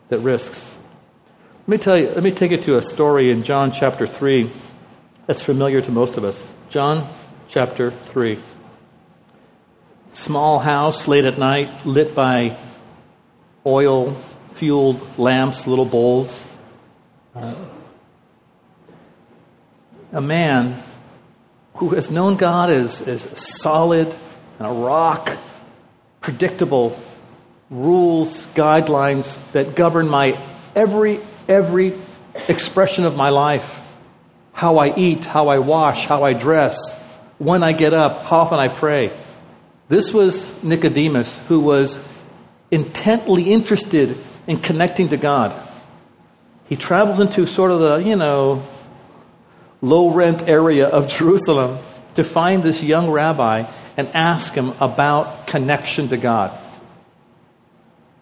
that 0.08 0.18
risks. 0.18 0.76
Let 1.66 1.68
me 1.68 1.78
tell 1.78 1.98
you, 1.98 2.10
let 2.10 2.22
me 2.22 2.30
take 2.30 2.50
you 2.50 2.58
to 2.58 2.76
a 2.76 2.82
story 2.82 3.30
in 3.30 3.42
John 3.42 3.72
chapter 3.72 4.06
3 4.06 4.50
that's 5.24 5.40
familiar 5.40 5.80
to 5.80 5.90
most 5.90 6.18
of 6.18 6.24
us. 6.24 6.44
John 6.68 7.08
chapter 7.48 7.90
3. 7.90 8.38
Small 10.12 10.58
house 10.58 11.08
late 11.08 11.24
at 11.24 11.38
night, 11.38 11.86
lit 11.86 12.14
by 12.14 12.58
oil 13.64 14.22
fueled 14.56 15.18
lamps, 15.18 15.66
little 15.66 15.86
bowls. 15.86 16.44
Uh, 17.34 17.54
a 20.12 20.20
man 20.20 20.82
who 21.76 21.88
has 21.94 22.10
known 22.10 22.36
God 22.36 22.68
as, 22.68 23.00
as 23.08 23.26
solid 23.40 24.14
and 24.58 24.68
a 24.68 24.70
rock, 24.70 25.34
predictable 26.20 27.00
rules, 27.70 28.44
guidelines 28.48 29.40
that 29.52 29.74
govern 29.74 30.10
my 30.10 30.38
every, 30.76 31.22
every 31.48 31.94
expression 32.48 33.04
of 33.04 33.16
my 33.16 33.30
life. 33.30 33.80
How 34.52 34.78
I 34.78 34.94
eat, 34.94 35.24
how 35.24 35.48
I 35.48 35.58
wash, 35.58 36.06
how 36.06 36.22
I 36.24 36.32
dress, 36.32 36.94
when 37.38 37.62
I 37.62 37.72
get 37.72 37.92
up, 37.92 38.24
how 38.24 38.38
often 38.38 38.58
I 38.58 38.68
pray. 38.68 39.10
This 39.88 40.12
was 40.12 40.50
Nicodemus, 40.62 41.38
who 41.48 41.60
was 41.60 42.02
intently 42.70 43.52
interested 43.52 44.16
in 44.46 44.58
connecting 44.58 45.08
to 45.08 45.16
God. 45.16 45.52
He 46.68 46.76
travels 46.76 47.20
into 47.20 47.46
sort 47.46 47.70
of 47.70 47.80
the, 47.80 47.96
you 47.96 48.16
know, 48.16 48.66
low 49.82 50.10
rent 50.10 50.48
area 50.48 50.88
of 50.88 51.08
Jerusalem 51.18 51.78
to 52.14 52.24
find 52.24 52.62
this 52.62 52.82
young 52.82 53.10
rabbi 53.10 53.70
and 53.96 54.08
ask 54.14 54.54
him 54.54 54.72
about 54.80 55.46
connection 55.46 56.08
to 56.08 56.16
God. 56.16 56.58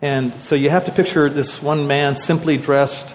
And 0.03 0.43
so 0.43 0.57
you 0.57 0.69
have 0.69 0.87
to 0.87 0.93
picture 0.93 1.31
this 1.31 1.63
one 1.63 1.87
man 1.87 2.17
simply 2.17 2.59
dressed, 2.59 3.15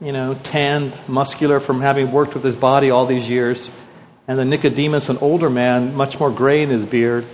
you 0.00 0.10
know, 0.10 0.34
tanned, 0.34 0.98
muscular 1.06 1.60
from 1.60 1.82
having 1.82 2.10
worked 2.10 2.32
with 2.32 2.42
his 2.42 2.56
body 2.56 2.90
all 2.90 3.04
these 3.04 3.28
years. 3.28 3.70
And 4.26 4.38
then 4.38 4.48
Nicodemus, 4.48 5.10
an 5.10 5.18
older 5.18 5.50
man, 5.50 5.94
much 5.94 6.18
more 6.18 6.30
gray 6.30 6.62
in 6.62 6.70
his 6.70 6.86
beard, 6.86 7.26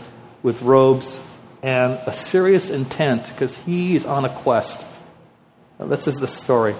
with 0.42 0.60
robes 0.62 1.20
and 1.62 2.00
a 2.06 2.12
serious 2.12 2.68
intent 2.68 3.28
because 3.28 3.56
he's 3.58 4.04
on 4.04 4.24
a 4.24 4.28
quest. 4.28 4.84
This 5.78 6.08
is 6.08 6.16
the 6.16 6.26
story. 6.26 6.74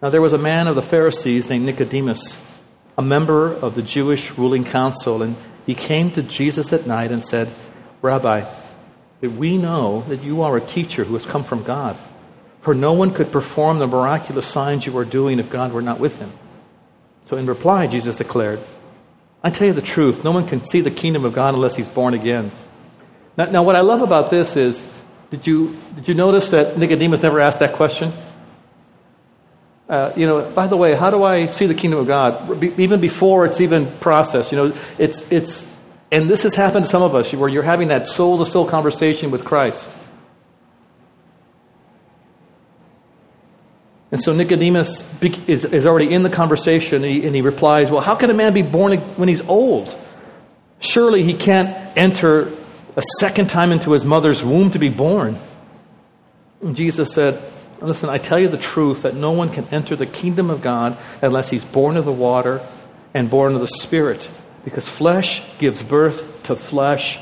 Now, 0.00 0.10
there 0.10 0.22
was 0.22 0.32
a 0.32 0.38
man 0.38 0.66
of 0.66 0.76
the 0.76 0.82
Pharisees 0.82 1.50
named 1.50 1.66
Nicodemus, 1.66 2.40
a 2.96 3.02
member 3.02 3.52
of 3.52 3.74
the 3.74 3.82
Jewish 3.82 4.38
ruling 4.38 4.64
council, 4.64 5.22
and 5.22 5.36
he 5.66 5.74
came 5.74 6.10
to 6.12 6.22
Jesus 6.22 6.72
at 6.72 6.86
night 6.86 7.10
and 7.10 7.24
said, 7.24 7.52
Rabbi, 8.00 8.44
we 9.20 9.58
know 9.58 10.02
that 10.08 10.22
you 10.22 10.42
are 10.42 10.56
a 10.56 10.60
teacher 10.60 11.04
who 11.04 11.14
has 11.14 11.26
come 11.26 11.44
from 11.44 11.64
God, 11.64 11.96
for 12.62 12.74
no 12.74 12.92
one 12.92 13.12
could 13.12 13.32
perform 13.32 13.78
the 13.78 13.86
miraculous 13.86 14.46
signs 14.46 14.86
you 14.86 14.96
are 14.98 15.04
doing 15.04 15.38
if 15.38 15.50
God 15.50 15.72
were 15.72 15.82
not 15.82 15.98
with 15.98 16.18
him. 16.18 16.32
So, 17.28 17.36
in 17.36 17.46
reply, 17.46 17.86
Jesus 17.86 18.16
declared, 18.16 18.60
I 19.42 19.50
tell 19.50 19.66
you 19.66 19.72
the 19.72 19.82
truth, 19.82 20.24
no 20.24 20.32
one 20.32 20.46
can 20.46 20.64
see 20.64 20.80
the 20.80 20.90
kingdom 20.90 21.24
of 21.24 21.32
God 21.32 21.54
unless 21.54 21.76
he's 21.76 21.88
born 21.88 22.14
again. 22.14 22.50
Now, 23.36 23.46
now 23.46 23.62
what 23.62 23.76
I 23.76 23.80
love 23.80 24.02
about 24.02 24.30
this 24.30 24.56
is, 24.56 24.84
did 25.30 25.46
you, 25.46 25.76
did 25.94 26.08
you 26.08 26.14
notice 26.14 26.50
that 26.50 26.78
Nicodemus 26.78 27.22
never 27.22 27.40
asked 27.40 27.58
that 27.58 27.74
question? 27.74 28.12
Uh, 29.88 30.12
you 30.16 30.26
know, 30.26 30.50
by 30.50 30.66
the 30.66 30.76
way, 30.76 30.94
how 30.94 31.10
do 31.10 31.22
I 31.22 31.46
see 31.46 31.66
the 31.66 31.74
kingdom 31.74 32.00
of 32.00 32.06
God? 32.06 32.60
Be, 32.60 32.72
even 32.82 33.00
before 33.00 33.46
it's 33.46 33.60
even 33.60 33.90
processed, 33.98 34.52
you 34.52 34.58
know, 34.58 34.76
it's, 34.98 35.24
it's, 35.30 35.66
and 36.10 36.28
this 36.28 36.42
has 36.44 36.54
happened 36.54 36.86
to 36.86 36.90
some 36.90 37.02
of 37.02 37.14
us 37.14 37.32
where 37.32 37.48
you're 37.48 37.62
having 37.62 37.88
that 37.88 38.06
soul 38.06 38.38
to 38.38 38.46
soul 38.46 38.66
conversation 38.66 39.30
with 39.30 39.44
Christ. 39.44 39.90
And 44.10 44.22
so 44.22 44.32
Nicodemus 44.32 45.04
is, 45.46 45.86
already 45.86 46.12
in 46.12 46.22
the 46.22 46.30
conversation 46.30 47.04
and 47.04 47.12
he, 47.12 47.26
and 47.26 47.34
he 47.34 47.42
replies, 47.42 47.90
Well, 47.90 48.00
how 48.00 48.14
can 48.14 48.30
a 48.30 48.34
man 48.34 48.54
be 48.54 48.62
born 48.62 48.98
when 49.16 49.28
he's 49.28 49.42
old? 49.42 49.96
Surely 50.80 51.22
he 51.22 51.34
can't 51.34 51.76
enter 51.96 52.52
a 52.96 53.02
second 53.20 53.50
time 53.50 53.70
into 53.70 53.90
his 53.90 54.06
mother's 54.06 54.42
womb 54.42 54.70
to 54.70 54.78
be 54.78 54.88
born. 54.88 55.38
And 56.62 56.74
Jesus 56.74 57.12
said, 57.12 57.42
Listen, 57.82 58.08
I 58.08 58.18
tell 58.18 58.38
you 58.38 58.48
the 58.48 58.58
truth 58.58 59.02
that 59.02 59.14
no 59.14 59.32
one 59.32 59.50
can 59.50 59.68
enter 59.68 59.94
the 59.94 60.06
kingdom 60.06 60.48
of 60.48 60.62
God 60.62 60.96
unless 61.20 61.50
he's 61.50 61.64
born 61.64 61.96
of 61.96 62.06
the 62.06 62.12
water 62.12 62.66
and 63.12 63.28
born 63.28 63.54
of 63.54 63.60
the 63.60 63.68
Spirit. 63.68 64.28
Because 64.64 64.88
flesh 64.88 65.42
gives 65.58 65.82
birth 65.82 66.42
to 66.44 66.56
flesh, 66.56 67.18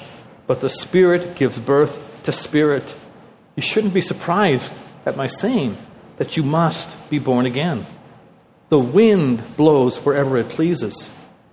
but 0.46 0.60
the 0.60 0.68
Spirit 0.68 1.36
gives 1.36 1.58
birth 1.58 2.02
to 2.26 2.32
spirit. 2.32 2.94
You 3.54 3.62
shouldn't 3.62 3.94
be 3.94 4.02
surprised 4.02 4.82
at 5.06 5.16
my 5.16 5.28
saying 5.28 5.78
that 6.18 6.36
you 6.36 6.42
must 6.42 6.90
be 7.08 7.18
born 7.18 7.46
again. 7.46 7.86
The 8.68 8.78
wind 8.78 9.56
blows 9.56 9.98
wherever 9.98 10.36
it 10.36 10.48
pleases. 10.48 11.08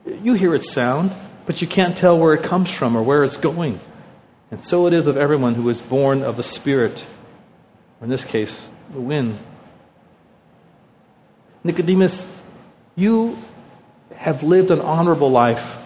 You 0.06 0.34
hear 0.34 0.54
its 0.54 0.72
sound, 0.72 1.14
but 1.46 1.62
you 1.62 1.68
can't 1.68 1.96
tell 1.96 2.18
where 2.18 2.34
it 2.34 2.44
comes 2.44 2.72
from 2.72 2.96
or 2.96 3.04
where 3.04 3.24
it's 3.24 3.38
going. 3.38 3.80
And 4.52 4.64
so 4.64 4.88
it 4.88 4.94
is 4.94 5.08
of 5.08 5.16
everyone 5.16 5.56
who 5.56 5.70
is 5.70 5.82
born 5.82 6.24
of 6.24 6.38
the 6.38 6.44
Spirit, 6.44 7.06
or 8.02 8.06
in 8.06 8.10
this 8.10 8.26
case, 8.26 8.60
the 8.92 9.00
wind. 9.00 9.38
Nicodemus, 11.64 12.26
you 12.96 13.38
have 14.24 14.42
lived 14.42 14.72
an 14.72 14.80
honorable 14.80 15.30
life. 15.30 15.82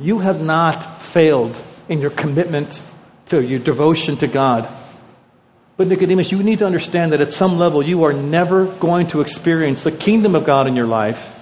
You 0.00 0.18
have 0.18 0.42
not 0.42 1.00
failed 1.00 1.54
in 1.88 2.00
your 2.00 2.10
commitment 2.10 2.82
to 3.28 3.40
your 3.40 3.60
devotion 3.60 4.16
to 4.16 4.26
God. 4.26 4.68
But 5.76 5.86
Nicodemus, 5.86 6.32
you 6.32 6.42
need 6.42 6.58
to 6.58 6.66
understand 6.66 7.12
that 7.12 7.20
at 7.20 7.30
some 7.30 7.56
level 7.56 7.80
you 7.80 8.02
are 8.02 8.12
never 8.12 8.66
going 8.66 9.06
to 9.08 9.20
experience 9.20 9.84
the 9.84 9.92
kingdom 9.92 10.34
of 10.34 10.44
God 10.44 10.66
in 10.66 10.74
your 10.74 10.86
life 10.86 11.36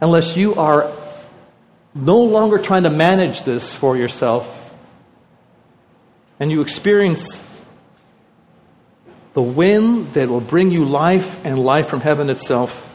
unless 0.00 0.36
you 0.36 0.56
are 0.56 0.92
no 1.94 2.18
longer 2.22 2.58
trying 2.58 2.82
to 2.82 2.90
manage 2.90 3.44
this 3.44 3.72
for 3.72 3.96
yourself 3.96 4.60
and 6.40 6.50
you 6.50 6.60
experience 6.60 7.44
the 9.34 9.42
wind 9.42 10.12
that 10.14 10.28
will 10.28 10.40
bring 10.40 10.72
you 10.72 10.84
life 10.84 11.38
and 11.44 11.56
life 11.56 11.86
from 11.86 12.00
heaven 12.00 12.30
itself. 12.30 12.91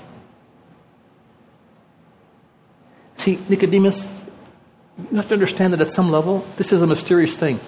See, 3.27 3.38
Nicodemus, 3.50 4.07
you 5.12 5.17
have 5.17 5.27
to 5.27 5.34
understand 5.34 5.74
that 5.74 5.81
at 5.81 5.91
some 5.91 6.12
level, 6.12 6.48
this 6.55 6.72
is 6.72 6.81
a 6.81 6.88
mysterious 6.88 7.36
thing. 7.36 7.60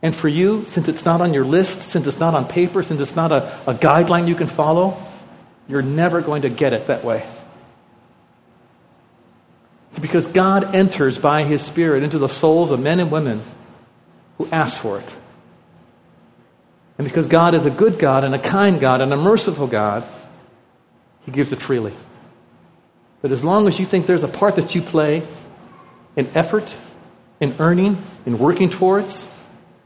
And 0.00 0.14
for 0.14 0.26
you, 0.26 0.64
since 0.64 0.88
it's 0.88 1.04
not 1.04 1.20
on 1.20 1.34
your 1.34 1.44
list, 1.44 1.82
since 1.82 2.06
it's 2.06 2.18
not 2.18 2.34
on 2.34 2.46
paper, 2.48 2.82
since 2.82 2.98
it's 2.98 3.14
not 3.14 3.30
a, 3.30 3.60
a 3.66 3.74
guideline 3.74 4.26
you 4.26 4.34
can 4.34 4.46
follow, 4.46 4.96
you're 5.68 5.82
never 5.82 6.22
going 6.22 6.40
to 6.42 6.48
get 6.48 6.72
it 6.72 6.86
that 6.86 7.04
way. 7.04 7.28
Because 10.00 10.26
God 10.28 10.74
enters 10.74 11.18
by 11.18 11.44
His 11.44 11.60
Spirit 11.60 12.04
into 12.04 12.18
the 12.18 12.30
souls 12.30 12.70
of 12.70 12.80
men 12.80 13.00
and 13.00 13.10
women 13.10 13.42
who 14.38 14.48
ask 14.50 14.80
for 14.80 14.98
it. 14.98 15.16
And 16.96 17.06
because 17.06 17.26
God 17.26 17.52
is 17.52 17.66
a 17.66 17.70
good 17.70 17.98
God 17.98 18.24
and 18.24 18.34
a 18.34 18.38
kind 18.38 18.80
God 18.80 19.02
and 19.02 19.12
a 19.12 19.16
merciful 19.18 19.66
God, 19.66 20.08
He 21.26 21.32
gives 21.32 21.52
it 21.52 21.60
freely. 21.60 21.92
But 23.22 23.30
as 23.30 23.44
long 23.44 23.68
as 23.68 23.78
you 23.78 23.86
think 23.86 24.06
there's 24.06 24.24
a 24.24 24.28
part 24.28 24.56
that 24.56 24.74
you 24.74 24.82
play 24.82 25.26
in 26.16 26.28
effort, 26.34 26.76
in 27.40 27.54
earning, 27.58 28.04
in 28.26 28.38
working 28.38 28.68
towards, 28.68 29.28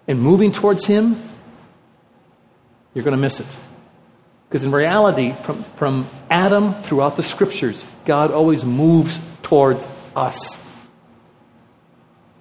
in 0.07 0.19
moving 0.19 0.50
towards 0.52 0.87
Him, 0.87 1.23
you're 2.95 3.05
going 3.05 3.16
to 3.16 3.21
miss 3.21 3.40
it. 3.40 3.57
Because 4.49 4.64
in 4.64 4.73
reality, 4.73 5.35
from, 5.43 5.64
from 5.76 6.09
Adam 6.31 6.75
throughout 6.83 7.16
the 7.16 7.23
scriptures, 7.23 7.85
God 8.07 8.31
always 8.31 8.64
moves 8.64 9.19
towards 9.43 9.87
us. 10.14 10.64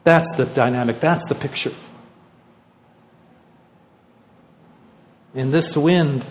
That's 0.06 0.34
the 0.36 0.46
dynamic, 0.46 1.00
that's 1.00 1.28
the 1.28 1.36
picture. 1.36 1.74
And 5.34 5.54
this 5.54 5.75
wind 5.75 6.24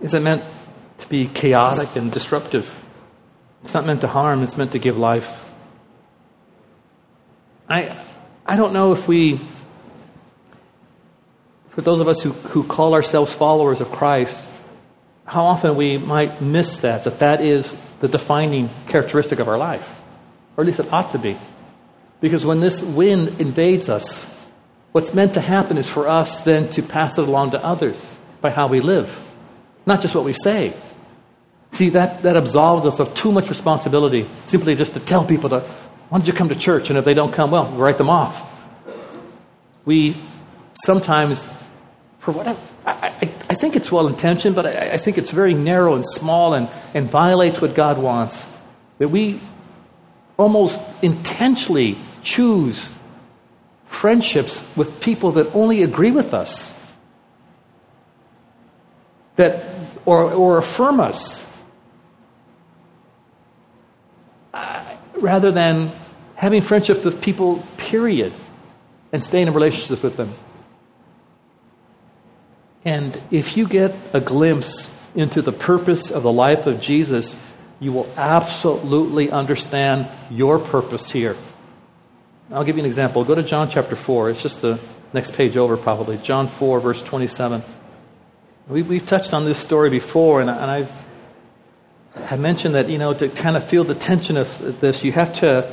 isn't 0.00 0.22
meant 0.22 0.44
to 0.98 1.08
be 1.08 1.26
chaotic 1.26 1.94
and 1.96 2.10
disruptive. 2.10 2.74
It's 3.62 3.74
not 3.74 3.86
meant 3.86 4.00
to 4.02 4.08
harm, 4.08 4.42
it's 4.42 4.56
meant 4.56 4.72
to 4.72 4.78
give 4.78 4.96
life. 4.96 5.44
I, 7.68 7.94
I 8.46 8.56
don't 8.56 8.72
know 8.72 8.92
if 8.92 9.06
we, 9.06 9.40
for 11.70 11.82
those 11.82 12.00
of 12.00 12.08
us 12.08 12.22
who, 12.22 12.30
who 12.30 12.64
call 12.64 12.94
ourselves 12.94 13.32
followers 13.32 13.80
of 13.80 13.90
Christ, 13.90 14.48
how 15.26 15.44
often 15.44 15.76
we 15.76 15.98
might 15.98 16.40
miss 16.40 16.78
that, 16.78 17.04
that 17.04 17.18
that 17.18 17.40
is 17.42 17.76
the 18.00 18.08
defining 18.08 18.70
characteristic 18.86 19.38
of 19.38 19.48
our 19.48 19.58
life. 19.58 19.94
Or 20.56 20.62
at 20.62 20.66
least 20.66 20.80
it 20.80 20.90
ought 20.92 21.10
to 21.10 21.18
be. 21.18 21.36
Because 22.20 22.44
when 22.44 22.60
this 22.60 22.82
wind 22.82 23.40
invades 23.40 23.88
us, 23.88 24.24
what's 24.92 25.12
meant 25.12 25.34
to 25.34 25.40
happen 25.40 25.76
is 25.76 25.88
for 25.88 26.08
us 26.08 26.40
then 26.40 26.70
to 26.70 26.82
pass 26.82 27.18
it 27.18 27.28
along 27.28 27.50
to 27.50 27.62
others 27.62 28.10
by 28.40 28.50
how 28.50 28.66
we 28.66 28.80
live, 28.80 29.22
not 29.84 30.00
just 30.00 30.14
what 30.14 30.24
we 30.24 30.32
say. 30.32 30.74
See, 31.72 31.90
that, 31.90 32.22
that 32.22 32.36
absolves 32.36 32.86
us 32.86 32.98
of 32.98 33.14
too 33.14 33.30
much 33.30 33.48
responsibility 33.48 34.28
simply 34.44 34.74
just 34.74 34.94
to 34.94 35.00
tell 35.00 35.24
people 35.24 35.50
to, 35.50 35.60
why 35.60 36.18
don't 36.18 36.26
you 36.26 36.32
come 36.32 36.48
to 36.48 36.56
church? 36.56 36.90
And 36.90 36.98
if 36.98 37.04
they 37.04 37.14
don't 37.14 37.32
come, 37.32 37.50
well, 37.50 37.70
write 37.72 37.98
them 37.98 38.10
off. 38.10 38.42
We 39.84 40.16
sometimes, 40.84 41.48
for 42.20 42.32
whatever, 42.32 42.58
I, 42.86 42.92
I, 42.92 43.34
I 43.50 43.54
think 43.54 43.76
it's 43.76 43.92
well 43.92 44.06
intentioned, 44.06 44.56
but 44.56 44.66
I, 44.66 44.92
I 44.92 44.96
think 44.96 45.18
it's 45.18 45.30
very 45.30 45.54
narrow 45.54 45.94
and 45.94 46.04
small 46.06 46.54
and, 46.54 46.68
and 46.94 47.10
violates 47.10 47.60
what 47.60 47.74
God 47.74 47.98
wants. 47.98 48.46
That 48.98 49.08
we 49.08 49.40
almost 50.36 50.80
intentionally 51.02 51.98
choose 52.22 52.88
friendships 53.86 54.64
with 54.76 55.00
people 55.00 55.32
that 55.32 55.54
only 55.54 55.82
agree 55.82 56.10
with 56.10 56.32
us, 56.32 56.78
that 59.36 59.64
or, 60.04 60.32
or 60.32 60.58
affirm 60.58 61.00
us, 61.00 61.44
uh, 64.54 64.96
rather 65.20 65.50
than 65.50 65.92
having 66.34 66.62
friendships 66.62 67.04
with 67.04 67.20
people, 67.20 67.64
period, 67.76 68.32
and 69.12 69.24
staying 69.24 69.48
in 69.48 69.54
relationships 69.54 70.02
with 70.02 70.16
them. 70.16 70.34
And 72.84 73.20
if 73.30 73.56
you 73.56 73.66
get 73.66 73.94
a 74.12 74.20
glimpse 74.20 74.90
into 75.14 75.42
the 75.42 75.52
purpose 75.52 76.10
of 76.10 76.22
the 76.22 76.32
life 76.32 76.66
of 76.66 76.80
Jesus, 76.80 77.36
you 77.80 77.92
will 77.92 78.08
absolutely 78.16 79.30
understand 79.30 80.08
your 80.30 80.58
purpose 80.58 81.10
here. 81.10 81.36
I'll 82.50 82.64
give 82.64 82.76
you 82.76 82.82
an 82.82 82.86
example. 82.86 83.24
Go 83.24 83.34
to 83.34 83.42
John 83.42 83.68
chapter 83.68 83.94
4. 83.94 84.30
It's 84.30 84.42
just 84.42 84.62
the 84.62 84.80
next 85.12 85.34
page 85.34 85.56
over, 85.56 85.76
probably. 85.76 86.18
John 86.18 86.48
4, 86.48 86.80
verse 86.80 87.02
27. 87.02 87.62
We, 88.68 88.82
have 88.82 89.06
touched 89.06 89.32
on 89.32 89.44
this 89.44 89.58
story 89.58 89.90
before, 89.90 90.40
and, 90.40 90.50
and 90.50 90.70
I've 90.70 90.92
I 92.30 92.36
mentioned 92.36 92.74
that, 92.74 92.88
you 92.88 92.98
know, 92.98 93.14
to 93.14 93.28
kind 93.28 93.56
of 93.56 93.64
feel 93.64 93.84
the 93.84 93.94
tension 93.94 94.36
of 94.36 94.80
this, 94.80 95.04
you 95.04 95.12
have 95.12 95.32
to, 95.40 95.72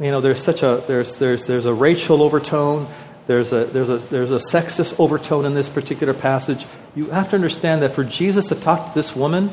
you 0.00 0.10
know, 0.10 0.20
there's 0.20 0.42
such 0.42 0.62
a, 0.62 0.82
there's, 0.86 1.16
there's, 1.16 1.46
there's 1.46 1.66
a 1.66 1.74
racial 1.74 2.22
overtone, 2.22 2.88
there's 3.26 3.52
a, 3.52 3.64
there's, 3.66 3.88
a, 3.88 3.98
there's 3.98 4.30
a 4.30 4.38
sexist 4.38 4.98
overtone 4.98 5.44
in 5.44 5.54
this 5.54 5.68
particular 5.68 6.14
passage. 6.14 6.66
You 6.94 7.10
have 7.10 7.28
to 7.30 7.36
understand 7.36 7.82
that 7.82 7.94
for 7.94 8.04
Jesus 8.04 8.48
to 8.48 8.54
talk 8.54 8.88
to 8.88 8.94
this 8.94 9.14
woman, 9.14 9.50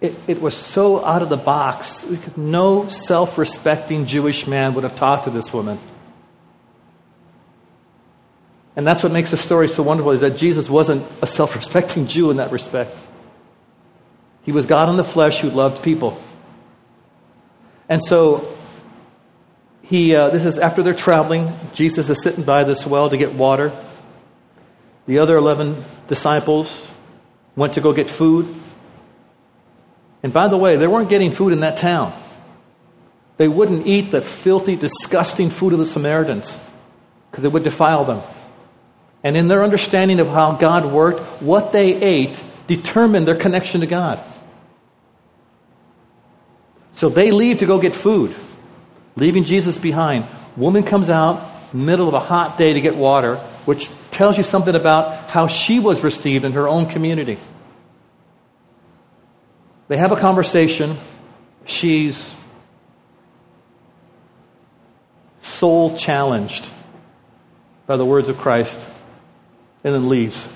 it, 0.00 0.14
it 0.26 0.40
was 0.40 0.56
so 0.56 1.04
out 1.04 1.22
of 1.22 1.28
the 1.28 1.36
box. 1.36 2.06
No 2.36 2.88
self 2.88 3.38
respecting 3.38 4.06
Jewish 4.06 4.46
man 4.46 4.74
would 4.74 4.84
have 4.84 4.96
talked 4.96 5.24
to 5.24 5.30
this 5.30 5.52
woman. 5.52 5.78
And 8.74 8.86
that's 8.86 9.02
what 9.02 9.12
makes 9.12 9.30
the 9.30 9.36
story 9.36 9.68
so 9.68 9.82
wonderful 9.82 10.12
is 10.12 10.20
that 10.20 10.36
Jesus 10.36 10.68
wasn't 10.68 11.06
a 11.20 11.26
self 11.26 11.54
respecting 11.54 12.06
Jew 12.06 12.30
in 12.30 12.38
that 12.38 12.52
respect. 12.52 12.98
He 14.42 14.52
was 14.52 14.66
God 14.66 14.88
in 14.88 14.96
the 14.96 15.04
flesh 15.04 15.40
who 15.40 15.50
loved 15.50 15.82
people. 15.82 16.20
And 17.88 18.02
so, 18.02 18.56
he, 19.82 20.14
uh, 20.14 20.30
this 20.30 20.44
is 20.44 20.58
after 20.58 20.82
they're 20.82 20.94
traveling. 20.94 21.52
Jesus 21.74 22.08
is 22.08 22.22
sitting 22.22 22.44
by 22.44 22.64
this 22.64 22.86
well 22.86 23.10
to 23.10 23.16
get 23.16 23.34
water. 23.34 23.72
The 25.06 25.18
other 25.18 25.36
11 25.36 25.84
disciples 26.08 26.88
went 27.56 27.74
to 27.74 27.80
go 27.80 27.92
get 27.92 28.08
food. 28.08 28.54
And 30.22 30.32
by 30.32 30.48
the 30.48 30.56
way, 30.56 30.76
they 30.76 30.86
weren't 30.86 31.10
getting 31.10 31.32
food 31.32 31.52
in 31.52 31.60
that 31.60 31.76
town. 31.76 32.18
They 33.36 33.48
wouldn't 33.48 33.86
eat 33.86 34.12
the 34.12 34.22
filthy, 34.22 34.76
disgusting 34.76 35.50
food 35.50 35.72
of 35.72 35.78
the 35.78 35.84
Samaritans 35.84 36.60
because 37.30 37.44
it 37.44 37.52
would 37.52 37.64
defile 37.64 38.04
them. 38.04 38.22
And 39.24 39.36
in 39.36 39.48
their 39.48 39.62
understanding 39.62 40.20
of 40.20 40.28
how 40.28 40.52
God 40.52 40.86
worked, 40.86 41.42
what 41.42 41.72
they 41.72 41.94
ate 41.94 42.42
determined 42.66 43.26
their 43.26 43.36
connection 43.36 43.80
to 43.80 43.86
God. 43.86 44.22
So 46.94 47.08
they 47.08 47.30
leave 47.30 47.58
to 47.58 47.66
go 47.66 47.78
get 47.78 47.94
food, 47.94 48.34
leaving 49.16 49.44
Jesus 49.44 49.78
behind. 49.78 50.26
Woman 50.56 50.82
comes 50.82 51.10
out, 51.10 51.74
middle 51.74 52.08
of 52.08 52.14
a 52.14 52.20
hot 52.20 52.58
day 52.58 52.72
to 52.74 52.80
get 52.80 52.96
water, 52.96 53.36
which 53.64 53.90
tells 54.10 54.36
you 54.36 54.44
something 54.44 54.74
about 54.74 55.30
how 55.30 55.46
she 55.46 55.78
was 55.78 56.02
received 56.02 56.44
in 56.44 56.52
her 56.52 56.68
own 56.68 56.86
community. 56.86 57.38
They 59.88 59.96
have 59.96 60.12
a 60.12 60.16
conversation. 60.16 60.96
She's 61.66 62.32
soul 65.40 65.96
challenged 65.96 66.70
by 67.86 67.96
the 67.96 68.04
words 68.04 68.28
of 68.28 68.38
Christ 68.38 68.86
and 69.84 69.94
then 69.94 70.08
leaves. 70.08 70.48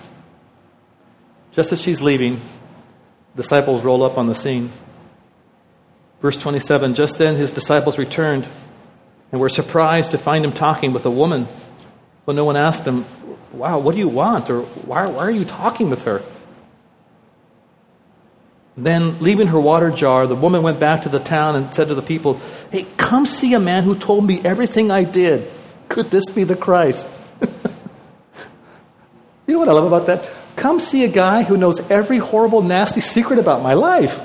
Just 1.52 1.72
as 1.72 1.80
she's 1.80 2.02
leaving, 2.02 2.40
disciples 3.34 3.82
roll 3.82 4.02
up 4.02 4.18
on 4.18 4.26
the 4.26 4.34
scene. 4.34 4.72
Verse 6.26 6.36
27 6.38 6.94
Just 6.94 7.18
then 7.18 7.36
his 7.36 7.52
disciples 7.52 7.98
returned 7.98 8.48
and 9.30 9.40
were 9.40 9.48
surprised 9.48 10.10
to 10.10 10.18
find 10.18 10.44
him 10.44 10.50
talking 10.50 10.92
with 10.92 11.06
a 11.06 11.10
woman. 11.10 11.46
But 12.24 12.34
no 12.34 12.44
one 12.44 12.56
asked 12.56 12.84
him, 12.84 13.06
Wow, 13.52 13.78
what 13.78 13.92
do 13.92 14.00
you 14.00 14.08
want? 14.08 14.50
Or 14.50 14.62
why, 14.62 15.06
why 15.06 15.20
are 15.20 15.30
you 15.30 15.44
talking 15.44 15.88
with 15.88 16.02
her? 16.02 16.24
Then, 18.76 19.20
leaving 19.20 19.46
her 19.46 19.60
water 19.60 19.92
jar, 19.92 20.26
the 20.26 20.34
woman 20.34 20.64
went 20.64 20.80
back 20.80 21.02
to 21.02 21.08
the 21.08 21.20
town 21.20 21.54
and 21.54 21.72
said 21.72 21.86
to 21.90 21.94
the 21.94 22.02
people, 22.02 22.40
Hey, 22.72 22.88
come 22.96 23.26
see 23.26 23.54
a 23.54 23.60
man 23.60 23.84
who 23.84 23.94
told 23.94 24.26
me 24.26 24.40
everything 24.42 24.90
I 24.90 25.04
did. 25.04 25.48
Could 25.88 26.10
this 26.10 26.28
be 26.28 26.42
the 26.42 26.56
Christ? 26.56 27.06
you 27.40 27.48
know 29.46 29.60
what 29.60 29.68
I 29.68 29.72
love 29.74 29.86
about 29.86 30.06
that? 30.06 30.28
Come 30.56 30.80
see 30.80 31.04
a 31.04 31.08
guy 31.08 31.44
who 31.44 31.56
knows 31.56 31.78
every 31.88 32.18
horrible, 32.18 32.62
nasty 32.62 33.00
secret 33.00 33.38
about 33.38 33.62
my 33.62 33.74
life. 33.74 34.20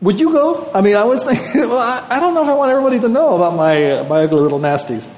Would 0.00 0.20
you 0.20 0.32
go? 0.32 0.70
I 0.74 0.82
mean, 0.82 0.96
I 0.96 1.04
was 1.04 1.24
thinking, 1.24 1.60
well, 1.70 1.78
I, 1.78 2.06
I 2.08 2.20
don't 2.20 2.34
know 2.34 2.42
if 2.42 2.48
I 2.48 2.54
want 2.54 2.70
everybody 2.70 3.00
to 3.00 3.08
know 3.08 3.34
about 3.34 3.56
my, 3.56 3.92
uh, 3.92 4.04
my 4.04 4.22
ugly 4.22 4.40
little 4.40 4.60
nasties. 4.60 5.08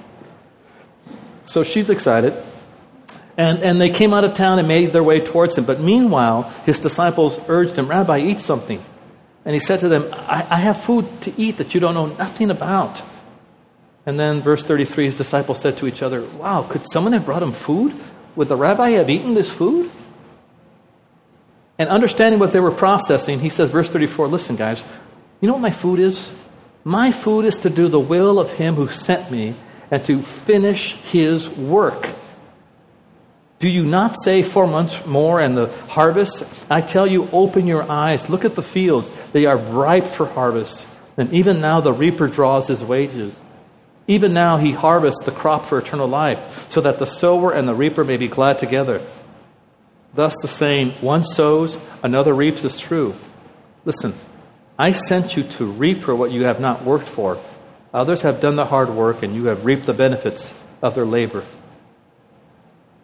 So 1.44 1.62
she's 1.62 1.90
excited. 1.90 2.34
And, 3.36 3.60
and 3.60 3.80
they 3.80 3.90
came 3.90 4.12
out 4.14 4.24
of 4.24 4.34
town 4.34 4.58
and 4.58 4.66
made 4.66 4.92
their 4.92 5.02
way 5.02 5.20
towards 5.20 5.56
him. 5.56 5.64
But 5.64 5.80
meanwhile, 5.80 6.42
his 6.64 6.80
disciples 6.80 7.38
urged 7.48 7.76
him, 7.76 7.88
Rabbi, 7.88 8.18
eat 8.18 8.40
something. 8.40 8.84
And 9.44 9.54
he 9.54 9.60
said 9.60 9.80
to 9.80 9.88
them, 9.88 10.08
I, 10.12 10.46
I 10.50 10.58
have 10.58 10.82
food 10.82 11.22
to 11.22 11.32
eat 11.40 11.56
that 11.58 11.72
you 11.72 11.80
don't 11.80 11.94
know 11.94 12.06
nothing 12.06 12.50
about. 12.50 13.00
And 14.04 14.18
then, 14.18 14.42
verse 14.42 14.64
33, 14.64 15.06
his 15.06 15.16
disciples 15.16 15.60
said 15.60 15.76
to 15.78 15.86
each 15.86 16.02
other, 16.02 16.22
Wow, 16.22 16.62
could 16.68 16.90
someone 16.90 17.12
have 17.12 17.24
brought 17.24 17.42
him 17.42 17.52
food? 17.52 17.94
Would 18.36 18.48
the 18.48 18.56
rabbi 18.56 18.90
have 18.90 19.10
eaten 19.10 19.34
this 19.34 19.50
food? 19.50 19.90
And 21.78 21.88
understanding 21.88 22.40
what 22.40 22.50
they 22.50 22.60
were 22.60 22.72
processing, 22.72 23.38
he 23.40 23.48
says, 23.48 23.70
verse 23.70 23.88
34, 23.88 24.26
Listen, 24.28 24.56
guys, 24.56 24.82
you 25.40 25.46
know 25.46 25.54
what 25.54 25.62
my 25.62 25.70
food 25.70 26.00
is? 26.00 26.30
My 26.84 27.12
food 27.12 27.44
is 27.44 27.58
to 27.58 27.70
do 27.70 27.88
the 27.88 28.00
will 28.00 28.38
of 28.38 28.52
him 28.52 28.74
who 28.74 28.88
sent 28.88 29.30
me 29.30 29.54
and 29.90 30.04
to 30.06 30.22
finish 30.22 30.94
his 30.94 31.48
work. 31.48 32.14
Do 33.60 33.68
you 33.68 33.84
not 33.84 34.16
say 34.20 34.42
four 34.42 34.66
months 34.66 35.04
more 35.04 35.40
and 35.40 35.56
the 35.56 35.66
harvest? 35.88 36.44
I 36.70 36.80
tell 36.80 37.06
you, 37.06 37.28
open 37.32 37.66
your 37.66 37.90
eyes, 37.90 38.28
look 38.28 38.44
at 38.44 38.54
the 38.54 38.62
fields. 38.62 39.12
They 39.32 39.46
are 39.46 39.56
ripe 39.56 40.06
for 40.06 40.26
harvest. 40.26 40.86
And 41.16 41.32
even 41.32 41.60
now 41.60 41.80
the 41.80 41.92
reaper 41.92 42.28
draws 42.28 42.68
his 42.68 42.82
wages. 42.82 43.38
Even 44.06 44.32
now 44.32 44.56
he 44.56 44.72
harvests 44.72 45.24
the 45.24 45.32
crop 45.32 45.66
for 45.66 45.78
eternal 45.78 46.06
life, 46.06 46.70
so 46.70 46.80
that 46.80 46.98
the 46.98 47.04
sower 47.04 47.52
and 47.52 47.68
the 47.68 47.74
reaper 47.74 48.04
may 48.04 48.16
be 48.16 48.28
glad 48.28 48.58
together. 48.58 49.02
Thus 50.14 50.34
the 50.40 50.48
saying, 50.48 50.92
one 51.00 51.24
sows, 51.24 51.78
another 52.02 52.34
reaps 52.34 52.64
is 52.64 52.78
true. 52.78 53.14
Listen, 53.84 54.14
I 54.78 54.92
sent 54.92 55.36
you 55.36 55.42
to 55.44 55.66
reap 55.66 56.02
for 56.02 56.14
what 56.14 56.30
you 56.30 56.44
have 56.44 56.60
not 56.60 56.84
worked 56.84 57.08
for. 57.08 57.40
Others 57.92 58.22
have 58.22 58.40
done 58.40 58.56
the 58.56 58.66
hard 58.66 58.90
work, 58.90 59.22
and 59.22 59.34
you 59.34 59.46
have 59.46 59.64
reaped 59.64 59.86
the 59.86 59.94
benefits 59.94 60.54
of 60.82 60.94
their 60.94 61.06
labor. 61.06 61.44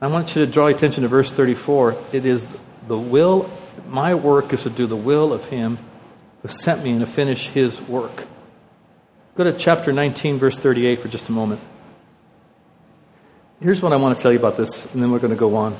I 0.00 0.08
want 0.08 0.34
you 0.36 0.44
to 0.44 0.50
draw 0.50 0.66
attention 0.66 1.02
to 1.02 1.08
verse 1.08 1.32
34. 1.32 1.96
It 2.12 2.26
is 2.26 2.46
the 2.86 2.98
will, 2.98 3.50
my 3.88 4.14
work 4.14 4.52
is 4.52 4.62
to 4.62 4.70
do 4.70 4.86
the 4.86 4.96
will 4.96 5.32
of 5.32 5.46
him 5.46 5.78
who 6.42 6.48
sent 6.48 6.84
me 6.84 6.90
and 6.90 7.00
to 7.00 7.06
finish 7.06 7.48
his 7.48 7.80
work. 7.82 8.26
Go 9.36 9.44
to 9.44 9.52
chapter 9.52 9.92
19, 9.92 10.38
verse 10.38 10.58
38 10.58 10.98
for 11.00 11.08
just 11.08 11.28
a 11.28 11.32
moment. 11.32 11.60
Here's 13.60 13.80
what 13.80 13.92
I 13.92 13.96
want 13.96 14.16
to 14.16 14.22
tell 14.22 14.32
you 14.32 14.38
about 14.38 14.56
this, 14.56 14.84
and 14.92 15.02
then 15.02 15.10
we're 15.10 15.18
going 15.18 15.32
to 15.32 15.38
go 15.38 15.56
on. 15.56 15.76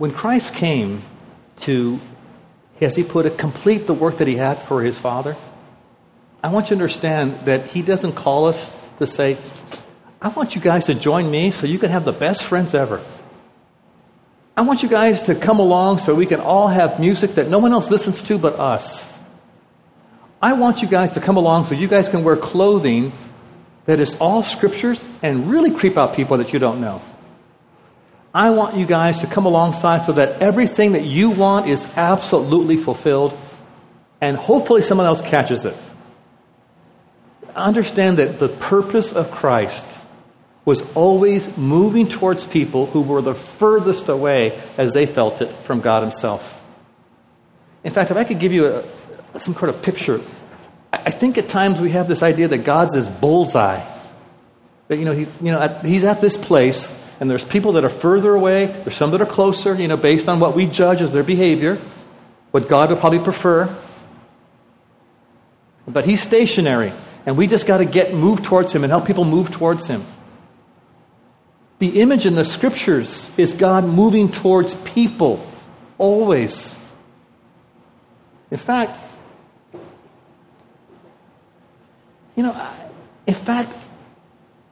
When 0.00 0.12
Christ 0.12 0.54
came 0.54 1.02
to, 1.58 2.00
as 2.80 2.96
he 2.96 3.04
put 3.04 3.26
it, 3.26 3.36
complete 3.36 3.86
the 3.86 3.92
work 3.92 4.16
that 4.16 4.26
he 4.26 4.34
had 4.34 4.62
for 4.62 4.82
his 4.82 4.98
Father, 4.98 5.36
I 6.42 6.48
want 6.48 6.70
you 6.70 6.76
to 6.76 6.82
understand 6.82 7.44
that 7.44 7.66
he 7.66 7.82
doesn't 7.82 8.14
call 8.14 8.46
us 8.46 8.74
to 8.98 9.06
say, 9.06 9.36
I 10.18 10.28
want 10.28 10.54
you 10.54 10.62
guys 10.62 10.86
to 10.86 10.94
join 10.94 11.30
me 11.30 11.50
so 11.50 11.66
you 11.66 11.78
can 11.78 11.90
have 11.90 12.06
the 12.06 12.14
best 12.14 12.44
friends 12.44 12.72
ever. 12.72 13.04
I 14.56 14.62
want 14.62 14.82
you 14.82 14.88
guys 14.88 15.24
to 15.24 15.34
come 15.34 15.58
along 15.58 15.98
so 15.98 16.14
we 16.14 16.24
can 16.24 16.40
all 16.40 16.68
have 16.68 16.98
music 16.98 17.34
that 17.34 17.50
no 17.50 17.58
one 17.58 17.72
else 17.72 17.90
listens 17.90 18.22
to 18.22 18.38
but 18.38 18.58
us. 18.58 19.06
I 20.40 20.54
want 20.54 20.80
you 20.80 20.88
guys 20.88 21.12
to 21.12 21.20
come 21.20 21.36
along 21.36 21.66
so 21.66 21.74
you 21.74 21.88
guys 21.88 22.08
can 22.08 22.24
wear 22.24 22.38
clothing 22.38 23.12
that 23.84 24.00
is 24.00 24.14
all 24.14 24.42
scriptures 24.42 25.06
and 25.20 25.50
really 25.50 25.70
creep 25.70 25.98
out 25.98 26.14
people 26.14 26.38
that 26.38 26.54
you 26.54 26.58
don't 26.58 26.80
know. 26.80 27.02
I 28.32 28.50
want 28.50 28.76
you 28.76 28.86
guys 28.86 29.20
to 29.20 29.26
come 29.26 29.46
alongside 29.46 30.04
so 30.04 30.12
that 30.12 30.40
everything 30.40 30.92
that 30.92 31.04
you 31.04 31.30
want 31.30 31.68
is 31.68 31.86
absolutely 31.96 32.76
fulfilled 32.76 33.36
and 34.20 34.36
hopefully 34.36 34.82
someone 34.82 35.06
else 35.06 35.20
catches 35.20 35.64
it. 35.64 35.76
Understand 37.56 38.18
that 38.18 38.38
the 38.38 38.48
purpose 38.48 39.12
of 39.12 39.30
Christ 39.32 39.98
was 40.64 40.82
always 40.94 41.56
moving 41.56 42.08
towards 42.08 42.46
people 42.46 42.86
who 42.86 43.00
were 43.00 43.22
the 43.22 43.34
furthest 43.34 44.08
away 44.08 44.60
as 44.76 44.92
they 44.92 45.06
felt 45.06 45.42
it 45.42 45.50
from 45.64 45.80
God 45.80 46.02
Himself. 46.02 46.60
In 47.82 47.92
fact, 47.92 48.10
if 48.10 48.16
I 48.16 48.24
could 48.24 48.38
give 48.38 48.52
you 48.52 48.66
a, 49.34 49.40
some 49.40 49.54
kind 49.54 49.74
of 49.74 49.82
picture, 49.82 50.20
I 50.92 51.10
think 51.10 51.38
at 51.38 51.48
times 51.48 51.80
we 51.80 51.90
have 51.90 52.06
this 52.06 52.22
idea 52.22 52.46
that 52.48 52.58
God's 52.58 52.94
this 52.94 53.08
bullseye. 53.08 53.84
That, 54.88 54.98
you 54.98 55.04
know, 55.04 55.12
he, 55.12 55.22
you 55.40 55.52
know, 55.52 55.66
He's 55.82 56.04
at 56.04 56.20
this 56.20 56.36
place 56.36 56.94
and 57.20 57.30
there's 57.30 57.44
people 57.44 57.72
that 57.72 57.84
are 57.84 57.90
further 57.90 58.34
away, 58.34 58.66
there's 58.66 58.96
some 58.96 59.10
that 59.10 59.20
are 59.20 59.26
closer, 59.26 59.74
you 59.74 59.86
know, 59.86 59.98
based 59.98 60.28
on 60.28 60.40
what 60.40 60.56
we 60.56 60.64
judge 60.64 61.02
as 61.02 61.12
their 61.12 61.22
behavior, 61.22 61.78
what 62.50 62.66
God 62.66 62.88
would 62.88 62.98
probably 62.98 63.18
prefer. 63.18 63.76
But 65.86 66.06
he's 66.06 66.22
stationary, 66.22 66.94
and 67.26 67.36
we 67.36 67.46
just 67.46 67.66
got 67.66 67.78
to 67.78 67.84
get 67.84 68.14
moved 68.14 68.44
towards 68.44 68.72
him 68.72 68.84
and 68.84 68.90
help 68.90 69.06
people 69.06 69.24
move 69.24 69.50
towards 69.50 69.86
him. 69.86 70.04
The 71.78 72.00
image 72.00 72.24
in 72.24 72.34
the 72.34 72.44
scriptures 72.44 73.30
is 73.36 73.52
God 73.52 73.84
moving 73.84 74.30
towards 74.30 74.74
people, 74.74 75.46
always. 75.98 76.74
In 78.50 78.58
fact, 78.58 78.98
you 82.34 82.42
know, 82.42 82.70
in 83.26 83.34
fact, 83.34 83.74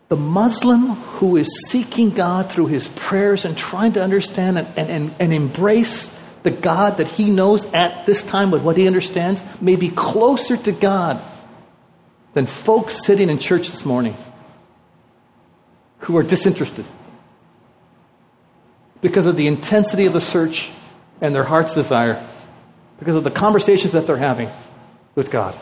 the 0.08 0.16
Muslim 0.16 0.94
who 0.94 1.36
is 1.36 1.68
seeking 1.68 2.10
God 2.10 2.50
through 2.50 2.66
his 2.66 2.88
prayers 2.88 3.44
and 3.44 3.56
trying 3.56 3.92
to 3.92 4.02
understand 4.02 4.58
and, 4.58 4.78
and, 4.78 5.14
and, 5.18 5.32
embrace 5.32 6.10
the 6.42 6.50
God 6.50 6.96
that 6.96 7.08
he 7.08 7.30
knows 7.30 7.66
at 7.72 8.06
this 8.06 8.22
time 8.22 8.50
with 8.50 8.62
what 8.62 8.78
he 8.78 8.86
understands 8.86 9.44
may 9.60 9.76
be 9.76 9.90
closer 9.90 10.56
to 10.56 10.72
God 10.72 11.22
than 12.32 12.46
folks 12.46 13.04
sitting 13.04 13.28
in 13.28 13.38
church 13.38 13.68
this 13.68 13.84
morning 13.84 14.16
who 16.00 16.16
are 16.16 16.22
disinterested 16.22 16.86
because 19.00 19.26
of 19.26 19.36
the 19.36 19.46
intensity 19.46 20.06
of 20.06 20.12
the 20.12 20.20
search 20.20 20.70
and 21.20 21.34
their 21.34 21.44
heart's 21.44 21.74
desire, 21.74 22.24
because 22.98 23.16
of 23.16 23.24
the 23.24 23.30
conversations 23.30 23.92
that 23.92 24.06
they're 24.06 24.16
having 24.16 24.50
with 25.14 25.30
God. 25.30 25.58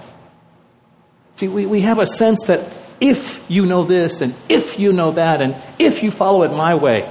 See, 1.36 1.48
we, 1.48 1.66
we 1.66 1.80
have 1.82 1.98
a 1.98 2.06
sense 2.06 2.44
that 2.44 2.75
if 3.00 3.44
you 3.48 3.66
know 3.66 3.84
this 3.84 4.20
and 4.20 4.34
if 4.48 4.78
you 4.78 4.92
know 4.92 5.12
that 5.12 5.42
and 5.42 5.56
if 5.78 6.02
you 6.02 6.10
follow 6.10 6.42
it 6.42 6.52
my 6.52 6.74
way, 6.74 7.10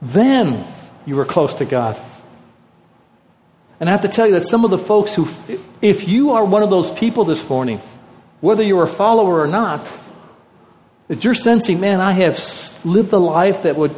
then 0.00 0.66
you 1.06 1.18
are 1.20 1.24
close 1.24 1.54
to 1.56 1.64
God. 1.64 2.00
And 3.80 3.88
I 3.88 3.92
have 3.92 4.02
to 4.02 4.08
tell 4.08 4.26
you 4.26 4.34
that 4.34 4.46
some 4.46 4.64
of 4.64 4.70
the 4.70 4.78
folks 4.78 5.14
who, 5.14 5.28
if 5.82 6.06
you 6.06 6.32
are 6.32 6.44
one 6.44 6.62
of 6.62 6.70
those 6.70 6.90
people 6.90 7.24
this 7.24 7.48
morning, 7.48 7.80
whether 8.40 8.62
you're 8.62 8.84
a 8.84 8.88
follower 8.88 9.40
or 9.40 9.46
not, 9.46 9.86
that 11.08 11.24
you're 11.24 11.34
sensing, 11.34 11.80
man, 11.80 12.00
I 12.00 12.12
have 12.12 12.38
lived 12.84 13.12
a 13.12 13.18
life 13.18 13.64
that 13.64 13.76
would 13.76 13.94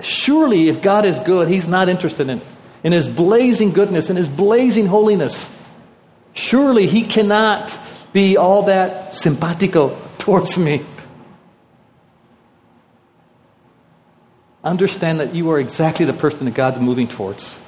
surely, 0.00 0.68
if 0.68 0.82
God 0.82 1.04
is 1.04 1.18
good, 1.20 1.48
He's 1.48 1.68
not 1.68 1.88
interested 1.88 2.28
in, 2.28 2.40
in 2.84 2.92
His 2.92 3.06
blazing 3.06 3.72
goodness, 3.72 4.10
in 4.10 4.16
His 4.16 4.28
blazing 4.28 4.86
holiness. 4.86 5.50
Surely 6.34 6.86
He 6.86 7.02
cannot 7.02 7.78
be 8.16 8.38
all 8.38 8.62
that 8.62 9.14
simpatico 9.14 9.94
towards 10.16 10.56
me. 10.56 10.82
Understand 14.64 15.20
that 15.20 15.34
you 15.34 15.50
are 15.50 15.60
exactly 15.60 16.06
the 16.06 16.14
person 16.14 16.46
that 16.46 16.54
God's 16.54 16.80
moving 16.80 17.08
towards. 17.08 17.60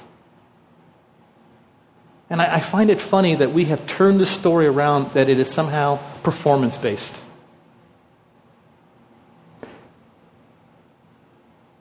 And 2.30 2.40
I, 2.40 2.54
I 2.54 2.60
find 2.60 2.88
it 2.88 2.98
funny 2.98 3.34
that 3.34 3.52
we 3.52 3.66
have 3.66 3.86
turned 3.86 4.20
the 4.20 4.24
story 4.24 4.66
around 4.66 5.12
that 5.12 5.28
it 5.28 5.38
is 5.38 5.50
somehow 5.50 5.98
performance 6.22 6.78
based. 6.78 7.20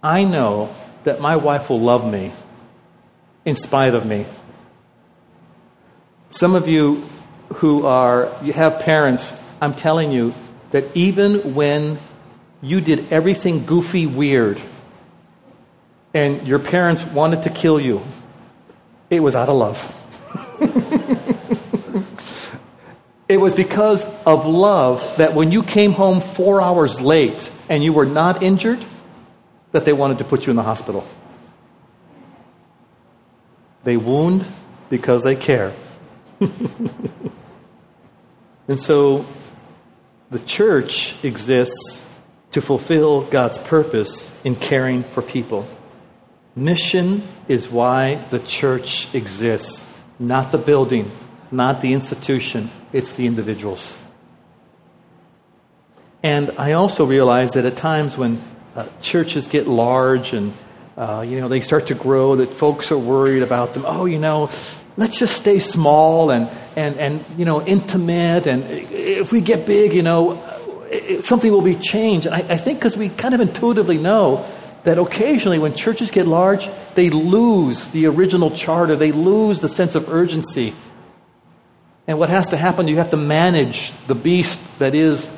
I 0.03 0.25
know 0.25 0.75
that 1.05 1.21
my 1.21 1.37
wife 1.37 1.69
will 1.69 1.79
love 1.79 2.05
me 2.05 2.33
in 3.45 3.55
spite 3.55 3.95
of 3.95 4.05
me. 4.05 4.25
Some 6.31 6.53
of 6.53 6.67
you 6.67 7.07
who 7.55 7.85
are, 7.85 8.31
you 8.43 8.53
have 8.53 8.79
parents, 8.79 9.33
I'm 9.61 9.73
telling 9.73 10.11
you 10.11 10.33
that 10.71 10.95
even 10.95 11.55
when 11.55 11.99
you 12.61 12.81
did 12.81 13.11
everything 13.11 13.65
goofy, 13.65 14.05
weird, 14.05 14.61
and 16.13 16.47
your 16.47 16.59
parents 16.59 17.03
wanted 17.05 17.43
to 17.43 17.49
kill 17.49 17.79
you, 17.79 18.01
it 19.09 19.21
was 19.21 19.35
out 19.35 19.49
of 19.49 19.55
love. 19.55 19.95
it 23.29 23.37
was 23.37 23.53
because 23.53 24.05
of 24.25 24.45
love 24.45 25.17
that 25.17 25.33
when 25.33 25.51
you 25.51 25.63
came 25.63 25.93
home 25.93 26.21
four 26.21 26.61
hours 26.61 26.99
late 26.99 27.49
and 27.69 27.83
you 27.83 27.93
were 27.93 28.05
not 28.05 28.43
injured, 28.43 28.83
that 29.71 29.85
they 29.85 29.93
wanted 29.93 30.19
to 30.19 30.23
put 30.23 30.45
you 30.45 30.49
in 30.49 30.55
the 30.55 30.63
hospital. 30.63 31.07
They 33.83 33.97
wound 33.97 34.45
because 34.89 35.23
they 35.23 35.35
care. 35.35 35.73
And 38.67 38.79
so 38.79 39.25
the 40.29 40.39
church 40.39 41.15
exists 41.23 42.01
to 42.51 42.61
fulfill 42.61 43.21
God's 43.23 43.57
purpose 43.57 44.29
in 44.43 44.55
caring 44.55 45.03
for 45.03 45.21
people. 45.21 45.67
Mission 46.55 47.27
is 47.47 47.69
why 47.69 48.15
the 48.29 48.39
church 48.39 49.13
exists, 49.13 49.85
not 50.19 50.51
the 50.51 50.57
building, 50.57 51.11
not 51.51 51.81
the 51.81 51.93
institution, 51.93 52.71
it's 52.91 53.13
the 53.13 53.27
individuals. 53.27 53.97
And 56.23 56.51
I 56.57 56.73
also 56.73 57.05
realize 57.05 57.51
that 57.53 57.65
at 57.65 57.75
times 57.75 58.17
when 58.17 58.41
uh, 58.75 58.87
churches 59.01 59.47
get 59.47 59.67
large 59.67 60.33
and 60.33 60.53
uh, 60.97 61.23
you 61.27 61.39
know 61.39 61.47
they 61.47 61.61
start 61.61 61.87
to 61.87 61.93
grow, 61.93 62.37
that 62.37 62.53
folks 62.53 62.91
are 62.91 62.97
worried 62.97 63.43
about 63.43 63.73
them. 63.73 63.83
Oh, 63.85 64.05
you 64.05 64.17
know, 64.17 64.49
let's 64.97 65.19
just 65.19 65.37
stay 65.37 65.59
small 65.59 66.31
and, 66.31 66.49
and, 66.77 66.95
and 66.97 67.25
you 67.37 67.43
know, 67.43 67.65
intimate. 67.65 68.45
And 68.45 68.63
if 68.69 69.31
we 69.31 69.41
get 69.41 69.65
big, 69.65 69.93
you 69.93 70.03
know, 70.03 70.41
something 71.21 71.51
will 71.51 71.63
be 71.63 71.75
changed. 71.75 72.27
I, 72.27 72.37
I 72.37 72.57
think 72.57 72.79
because 72.79 72.95
we 72.95 73.09
kind 73.09 73.33
of 73.33 73.41
intuitively 73.41 73.97
know 73.97 74.45
that 74.83 74.99
occasionally 74.99 75.59
when 75.59 75.73
churches 75.73 76.11
get 76.11 76.27
large, 76.27 76.69
they 76.93 77.09
lose 77.09 77.87
the 77.89 78.05
original 78.05 78.51
charter, 78.51 78.95
they 78.95 79.11
lose 79.11 79.59
the 79.59 79.67
sense 79.67 79.95
of 79.95 80.07
urgency. 80.07 80.73
And 82.05 82.19
what 82.19 82.29
has 82.29 82.49
to 82.49 82.57
happen, 82.57 82.87
you 82.87 82.97
have 82.97 83.09
to 83.09 83.17
manage 83.17 83.91
the 84.05 84.15
beast 84.15 84.61
that 84.79 84.95
is 84.95 85.29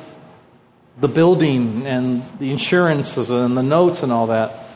the 1.00 1.08
building 1.08 1.86
and 1.86 2.22
the 2.38 2.52
insurances 2.52 3.30
and 3.30 3.56
the 3.56 3.62
notes 3.62 4.02
and 4.02 4.12
all 4.12 4.26
that. 4.26 4.66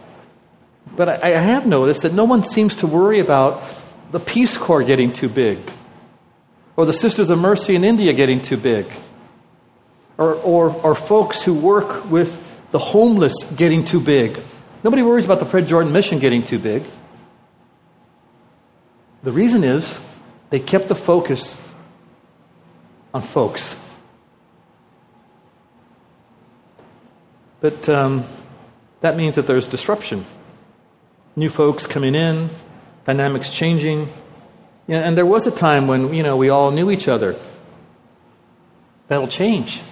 But 0.97 1.09
I, 1.09 1.35
I 1.35 1.41
have 1.41 1.67
noticed 1.67 2.03
that 2.03 2.15
no 2.15 2.25
one 2.25 2.43
seems 2.43 2.77
to 2.77 2.87
worry 2.87 3.21
about 3.21 3.63
the 4.11 4.19
Peace 4.19 4.57
Corps 4.57 4.83
getting 4.83 5.13
too 5.13 5.29
big, 5.29 5.59
or 6.77 6.87
the 6.87 6.93
Sisters 6.93 7.31
of 7.31 7.39
Mercy 7.39 7.75
in 7.75 7.85
India 7.85 8.13
getting 8.13 8.43
too 8.43 8.57
big, 8.57 8.87
or, 10.19 10.35
or, 10.35 10.75
or 10.83 10.95
folks 10.95 11.43
who 11.43 11.55
work 11.55 12.11
with 12.11 12.43
the 12.71 12.79
homeless 12.79 13.45
getting 13.57 13.85
too 13.85 14.01
big. 14.01 14.41
Nobody 14.83 15.03
worries 15.03 15.25
about 15.25 15.39
the 15.39 15.47
Fred 15.47 15.69
Jordan 15.69 15.93
mission 15.93 16.19
getting 16.19 16.43
too 16.43 16.59
big. 16.59 16.85
The 19.23 19.33
reason 19.33 19.65
is 19.65 20.03
they 20.51 20.61
kept 20.61 20.89
the 20.89 20.95
focus 20.95 21.57
on 23.15 23.23
folks. 23.23 23.77
But 27.61 27.89
um, 27.89 28.27
that 29.01 29.17
means 29.17 29.37
that 29.37 29.47
there's 29.47 29.69
disruption. 29.69 30.27
New 31.37 31.49
folks 31.49 31.87
coming 31.87 32.15
in, 32.15 32.51
dynamics 33.07 33.53
changing. 33.55 34.13
And 34.87 35.17
there 35.17 35.27
was 35.27 35.47
a 35.47 35.51
time 35.51 35.87
when, 35.87 36.13
you 36.13 36.23
know, 36.23 36.37
we 36.37 36.51
all 36.51 36.71
knew 36.71 36.91
each 36.91 37.09
other. 37.09 37.37
That'll 39.09 39.29
change. 39.29 39.83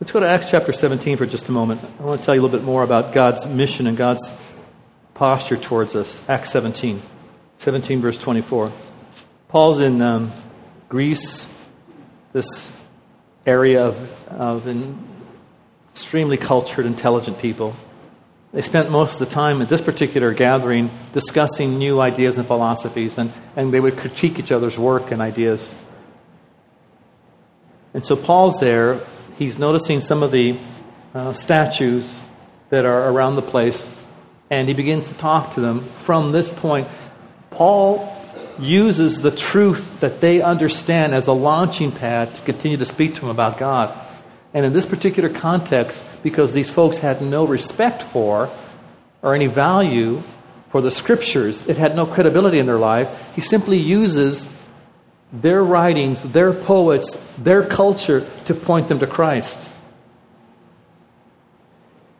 Let's 0.00 0.12
go 0.12 0.20
to 0.20 0.28
Acts 0.28 0.50
chapter 0.50 0.72
17 0.72 1.16
for 1.16 1.26
just 1.26 1.48
a 1.48 1.52
moment. 1.52 1.82
I 1.98 2.02
want 2.02 2.20
to 2.20 2.24
tell 2.24 2.34
you 2.34 2.40
a 2.40 2.42
little 2.42 2.58
bit 2.58 2.64
more 2.64 2.82
about 2.82 3.12
God's 3.12 3.44
mission 3.44 3.86
and 3.86 3.96
God's 3.96 4.32
posture 5.14 5.56
towards 5.56 5.94
us. 5.94 6.20
Acts 6.28 6.50
17, 6.50 7.02
17 7.58 8.00
verse 8.00 8.18
24. 8.18 8.72
Paul's 9.48 9.80
in 9.80 10.00
um, 10.00 10.32
Greece, 10.88 11.52
this 12.32 12.72
area 13.44 13.84
of, 13.84 14.28
of 14.28 14.66
extremely 15.90 16.36
cultured, 16.36 16.86
intelligent 16.86 17.38
people. 17.38 17.74
They 18.52 18.62
spent 18.62 18.90
most 18.90 19.14
of 19.14 19.18
the 19.20 19.26
time 19.26 19.62
at 19.62 19.68
this 19.68 19.80
particular 19.80 20.34
gathering 20.34 20.90
discussing 21.12 21.78
new 21.78 22.00
ideas 22.00 22.36
and 22.36 22.46
philosophies, 22.46 23.16
and, 23.16 23.32
and 23.54 23.72
they 23.72 23.78
would 23.78 23.96
critique 23.96 24.40
each 24.40 24.50
other's 24.50 24.76
work 24.76 25.12
and 25.12 25.22
ideas. 25.22 25.72
And 27.94 28.04
so 28.04 28.16
Paul's 28.16 28.58
there. 28.58 29.00
He's 29.38 29.58
noticing 29.58 30.00
some 30.00 30.22
of 30.22 30.32
the 30.32 30.58
uh, 31.14 31.32
statues 31.32 32.18
that 32.70 32.84
are 32.84 33.10
around 33.10 33.36
the 33.36 33.42
place, 33.42 33.88
and 34.50 34.66
he 34.66 34.74
begins 34.74 35.08
to 35.08 35.14
talk 35.14 35.54
to 35.54 35.60
them 35.60 35.84
from 36.02 36.32
this 36.32 36.50
point. 36.50 36.88
Paul 37.50 38.16
uses 38.58 39.22
the 39.22 39.30
truth 39.30 40.00
that 40.00 40.20
they 40.20 40.42
understand 40.42 41.14
as 41.14 41.28
a 41.28 41.32
launching 41.32 41.92
pad 41.92 42.34
to 42.34 42.40
continue 42.42 42.76
to 42.76 42.84
speak 42.84 43.14
to 43.14 43.20
them 43.20 43.30
about 43.30 43.58
God. 43.58 43.96
And 44.52 44.66
in 44.66 44.72
this 44.72 44.86
particular 44.86 45.28
context, 45.28 46.04
because 46.22 46.52
these 46.52 46.70
folks 46.70 46.98
had 46.98 47.22
no 47.22 47.46
respect 47.46 48.02
for 48.02 48.50
or 49.22 49.34
any 49.34 49.46
value 49.46 50.22
for 50.70 50.80
the 50.80 50.90
scriptures, 50.90 51.66
it 51.66 51.76
had 51.76 51.94
no 51.94 52.06
credibility 52.06 52.58
in 52.58 52.66
their 52.66 52.78
life, 52.78 53.08
he 53.34 53.40
simply 53.40 53.76
uses 53.76 54.48
their 55.32 55.62
writings, 55.62 56.22
their 56.22 56.52
poets, 56.52 57.16
their 57.38 57.64
culture 57.64 58.26
to 58.46 58.54
point 58.54 58.88
them 58.88 58.98
to 58.98 59.06
Christ. 59.06 59.70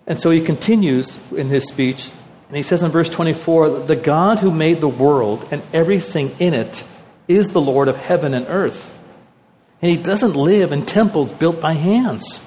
And 0.07 0.21
so 0.21 0.31
he 0.31 0.41
continues 0.41 1.19
in 1.37 1.49
his 1.49 1.67
speech, 1.69 2.11
and 2.49 2.57
he 2.57 2.63
says 2.63 2.83
in 2.83 2.91
verse 2.91 3.09
24 3.09 3.81
The 3.81 3.97
God 3.97 4.41
who 4.41 4.51
made 4.51 4.81
the 4.81 4.89
world 4.89 5.49
and 5.51 5.63
everything 5.73 6.37
in 6.39 6.55
it 6.55 6.85
is 7.29 7.51
the 7.51 7.61
Lord 7.61 7.87
of 7.87 7.97
heaven 7.97 8.35
and 8.35 8.47
earth. 8.49 8.93
And 9.83 9.91
he 9.91 9.97
doesn't 9.97 10.37
live 10.37 10.73
in 10.73 10.85
temples 10.85 11.33
built 11.33 11.61
by 11.61 11.73
hands. 11.73 12.41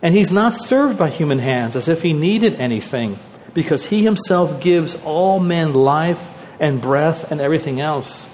And 0.00 0.14
he's 0.14 0.32
not 0.32 0.54
served 0.54 0.98
by 0.98 1.10
human 1.10 1.38
hands 1.38 1.76
as 1.76 1.88
if 1.88 2.02
he 2.02 2.12
needed 2.12 2.54
anything, 2.56 3.18
because 3.52 3.86
he 3.86 4.02
himself 4.02 4.60
gives 4.60 4.94
all 4.96 5.40
men 5.40 5.72
life 5.74 6.30
and 6.60 6.80
breath 6.80 7.30
and 7.30 7.40
everything 7.40 7.80
else. 7.80 8.28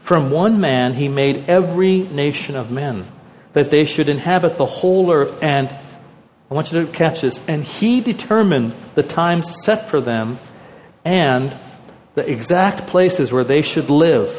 From 0.00 0.30
one 0.30 0.60
man 0.60 0.94
he 0.94 1.08
made 1.08 1.48
every 1.48 2.00
nation 2.00 2.56
of 2.56 2.70
men, 2.70 3.06
that 3.52 3.70
they 3.70 3.84
should 3.84 4.08
inhabit 4.08 4.56
the 4.56 4.66
whole 4.66 5.10
earth. 5.12 5.34
And 5.42 5.68
I 6.50 6.54
want 6.54 6.72
you 6.72 6.84
to 6.84 6.92
catch 6.92 7.20
this. 7.20 7.40
And 7.46 7.62
he 7.62 8.00
determined 8.00 8.74
the 8.94 9.02
times 9.02 9.64
set 9.64 9.88
for 9.88 10.00
them 10.00 10.38
and 11.04 11.56
the 12.14 12.30
exact 12.30 12.86
places 12.86 13.30
where 13.32 13.44
they 13.44 13.62
should 13.62 13.90
live. 13.90 14.30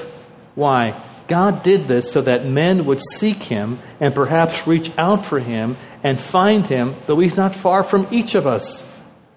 Why? 0.55 0.99
God 1.31 1.63
did 1.63 1.87
this 1.87 2.11
so 2.11 2.19
that 2.23 2.45
men 2.45 2.83
would 2.87 2.99
seek 2.99 3.41
him 3.43 3.79
and 4.01 4.13
perhaps 4.13 4.67
reach 4.67 4.91
out 4.97 5.23
for 5.23 5.39
him 5.39 5.77
and 6.03 6.19
find 6.19 6.67
him, 6.67 6.93
though 7.05 7.19
he's 7.19 7.37
not 7.37 7.55
far 7.55 7.83
from 7.83 8.05
each 8.11 8.35
of 8.35 8.45
us. 8.45 8.85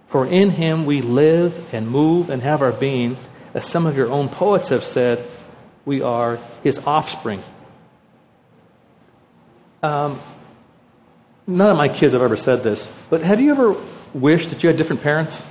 For 0.08 0.26
in 0.26 0.50
him 0.50 0.86
we 0.86 1.02
live 1.02 1.72
and 1.72 1.88
move 1.88 2.30
and 2.30 2.42
have 2.42 2.62
our 2.62 2.72
being. 2.72 3.16
As 3.54 3.64
some 3.64 3.86
of 3.86 3.96
your 3.96 4.10
own 4.10 4.28
poets 4.28 4.70
have 4.70 4.84
said, 4.84 5.24
we 5.84 6.02
are 6.02 6.40
his 6.64 6.80
offspring. 6.80 7.44
Um, 9.80 10.20
none 11.46 11.70
of 11.70 11.76
my 11.76 11.88
kids 11.88 12.12
have 12.12 12.22
ever 12.22 12.36
said 12.36 12.64
this, 12.64 12.92
but 13.08 13.22
have 13.22 13.40
you 13.40 13.52
ever 13.52 13.76
wished 14.12 14.50
that 14.50 14.64
you 14.64 14.68
had 14.68 14.76
different 14.76 15.02
parents? 15.02 15.44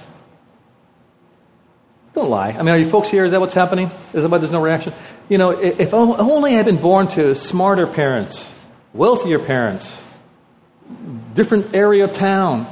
Lie. 2.29 2.49
I 2.51 2.57
mean, 2.57 2.69
are 2.69 2.77
you 2.77 2.89
folks 2.89 3.09
here? 3.09 3.25
Is 3.25 3.31
that 3.31 3.39
what's 3.39 3.53
happening? 3.53 3.91
Is 4.13 4.23
that 4.23 4.29
why 4.29 4.37
there's 4.37 4.51
no 4.51 4.61
reaction? 4.61 4.93
You 5.29 5.37
know, 5.37 5.51
if 5.51 5.93
only 5.93 6.51
I 6.51 6.55
had 6.55 6.65
been 6.65 6.81
born 6.81 7.07
to 7.09 7.35
smarter 7.35 7.87
parents, 7.87 8.51
wealthier 8.93 9.39
parents, 9.39 10.03
different 11.33 11.73
area 11.73 12.03
of 12.03 12.13
town. 12.13 12.67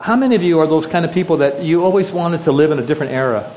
How 0.00 0.16
many 0.16 0.34
of 0.34 0.42
you 0.42 0.58
are 0.60 0.66
those 0.66 0.86
kind 0.86 1.04
of 1.04 1.12
people 1.12 1.38
that 1.38 1.62
you 1.62 1.84
always 1.84 2.10
wanted 2.10 2.42
to 2.42 2.52
live 2.52 2.70
in 2.70 2.78
a 2.78 2.86
different 2.86 3.12
era? 3.12 3.54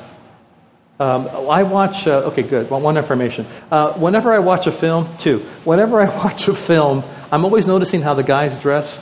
Um, 0.97 1.27
I 1.49 1.63
watch, 1.63 2.07
uh, 2.07 2.29
okay, 2.31 2.43
good, 2.43 2.69
well, 2.69 2.79
one 2.79 2.95
information. 2.95 3.47
Uh, 3.69 3.93
whenever 3.93 4.33
I 4.33 4.39
watch 4.39 4.65
a 4.65 4.71
film, 4.71 5.17
two, 5.17 5.39
whenever 5.65 5.99
I 5.99 6.05
watch 6.23 6.47
a 6.47 6.55
film, 6.55 7.03
I'm 7.31 7.43
always 7.43 7.67
noticing 7.67 8.01
how 8.01 8.13
the 8.13 8.23
guys 8.23 8.57
dress. 8.59 9.01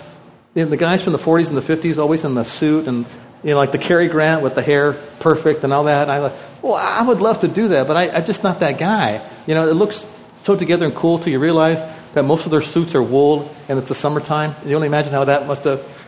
The 0.56 0.78
guys 0.78 1.04
from 1.04 1.14
the 1.14 1.20
40s 1.20 1.50
and 1.50 1.58
the 1.58 1.62
50s, 1.62 1.98
always 1.98 2.24
in 2.24 2.36
the 2.36 2.44
suit 2.44 2.88
and 2.88 3.06
you 3.44 3.52
know, 3.52 3.58
like 3.58 3.72
the 3.72 3.78
Cary 3.78 4.08
Grant 4.08 4.42
with 4.42 4.56
the 4.56 4.62
hair 4.62 4.94
perfect 5.20 5.64
and 5.64 5.74
all 5.74 5.86
that. 5.86 6.04
And 6.04 6.12
I 6.12 6.20
like, 6.20 6.34
well, 6.62 6.76
I 6.76 7.02
would 7.02 7.22
love 7.22 7.40
to 7.40 7.48
do 7.48 7.70
that, 7.70 7.88
but 7.88 7.98
I, 7.98 8.10
I'm 8.10 8.26
just 8.26 8.44
not 8.44 8.62
that 8.62 8.78
guy. 8.78 9.28
You 9.46 9.54
know, 9.54 9.68
it 9.68 9.74
looks 9.74 10.06
so 10.42 10.56
together 10.56 10.86
and 10.86 10.96
cool 10.96 11.20
till 11.20 11.32
you 11.32 11.40
realize 11.40 11.84
that 12.14 12.24
most 12.24 12.46
of 12.46 12.52
their 12.52 12.62
suits 12.62 12.96
are 12.96 13.04
wool 13.04 13.54
and 13.68 13.80
it's 13.80 13.90
the 13.90 13.96
summertime. 13.96 14.56
You 14.66 14.76
only 14.76 14.88
imagine 14.88 15.12
how 15.12 15.26
that 15.26 15.48
must 15.48 15.66
have 15.66 16.08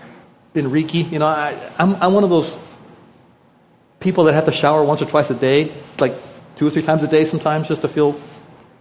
been 0.54 0.72
reeky. 0.72 1.04
You 1.12 1.20
know, 1.20 1.28
I, 1.28 1.58
I'm, 1.78 1.96
I'm 1.96 2.14
one 2.14 2.24
of 2.24 2.30
those 2.30 2.56
people 4.00 4.26
that 4.26 4.34
have 4.34 4.46
to 4.46 4.52
shower 4.52 4.84
once 4.84 5.02
or 5.02 5.06
twice 5.06 5.30
a 5.30 5.36
day, 5.36 5.74
like 6.00 6.16
two 6.56 6.68
or 6.68 6.70
three 6.70 6.84
times 6.84 7.04
a 7.04 7.08
day 7.08 7.26
sometimes, 7.26 7.68
just 7.68 7.82
to 7.82 7.88
feel 7.88 8.20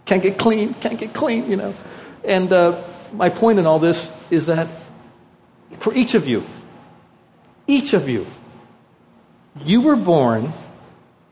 can't 0.05 0.21
get 0.21 0.37
clean, 0.37 0.73
can't 0.75 0.99
get 0.99 1.13
clean, 1.13 1.49
you 1.49 1.57
know. 1.57 1.73
And 2.23 2.51
uh, 2.53 2.81
my 3.11 3.29
point 3.29 3.59
in 3.59 3.65
all 3.65 3.79
this 3.79 4.09
is 4.29 4.45
that 4.45 4.67
for 5.79 5.93
each 5.93 6.13
of 6.13 6.27
you, 6.27 6.43
each 7.67 7.93
of 7.93 8.07
you, 8.07 8.27
you 9.63 9.81
were 9.81 9.95
born 9.95 10.53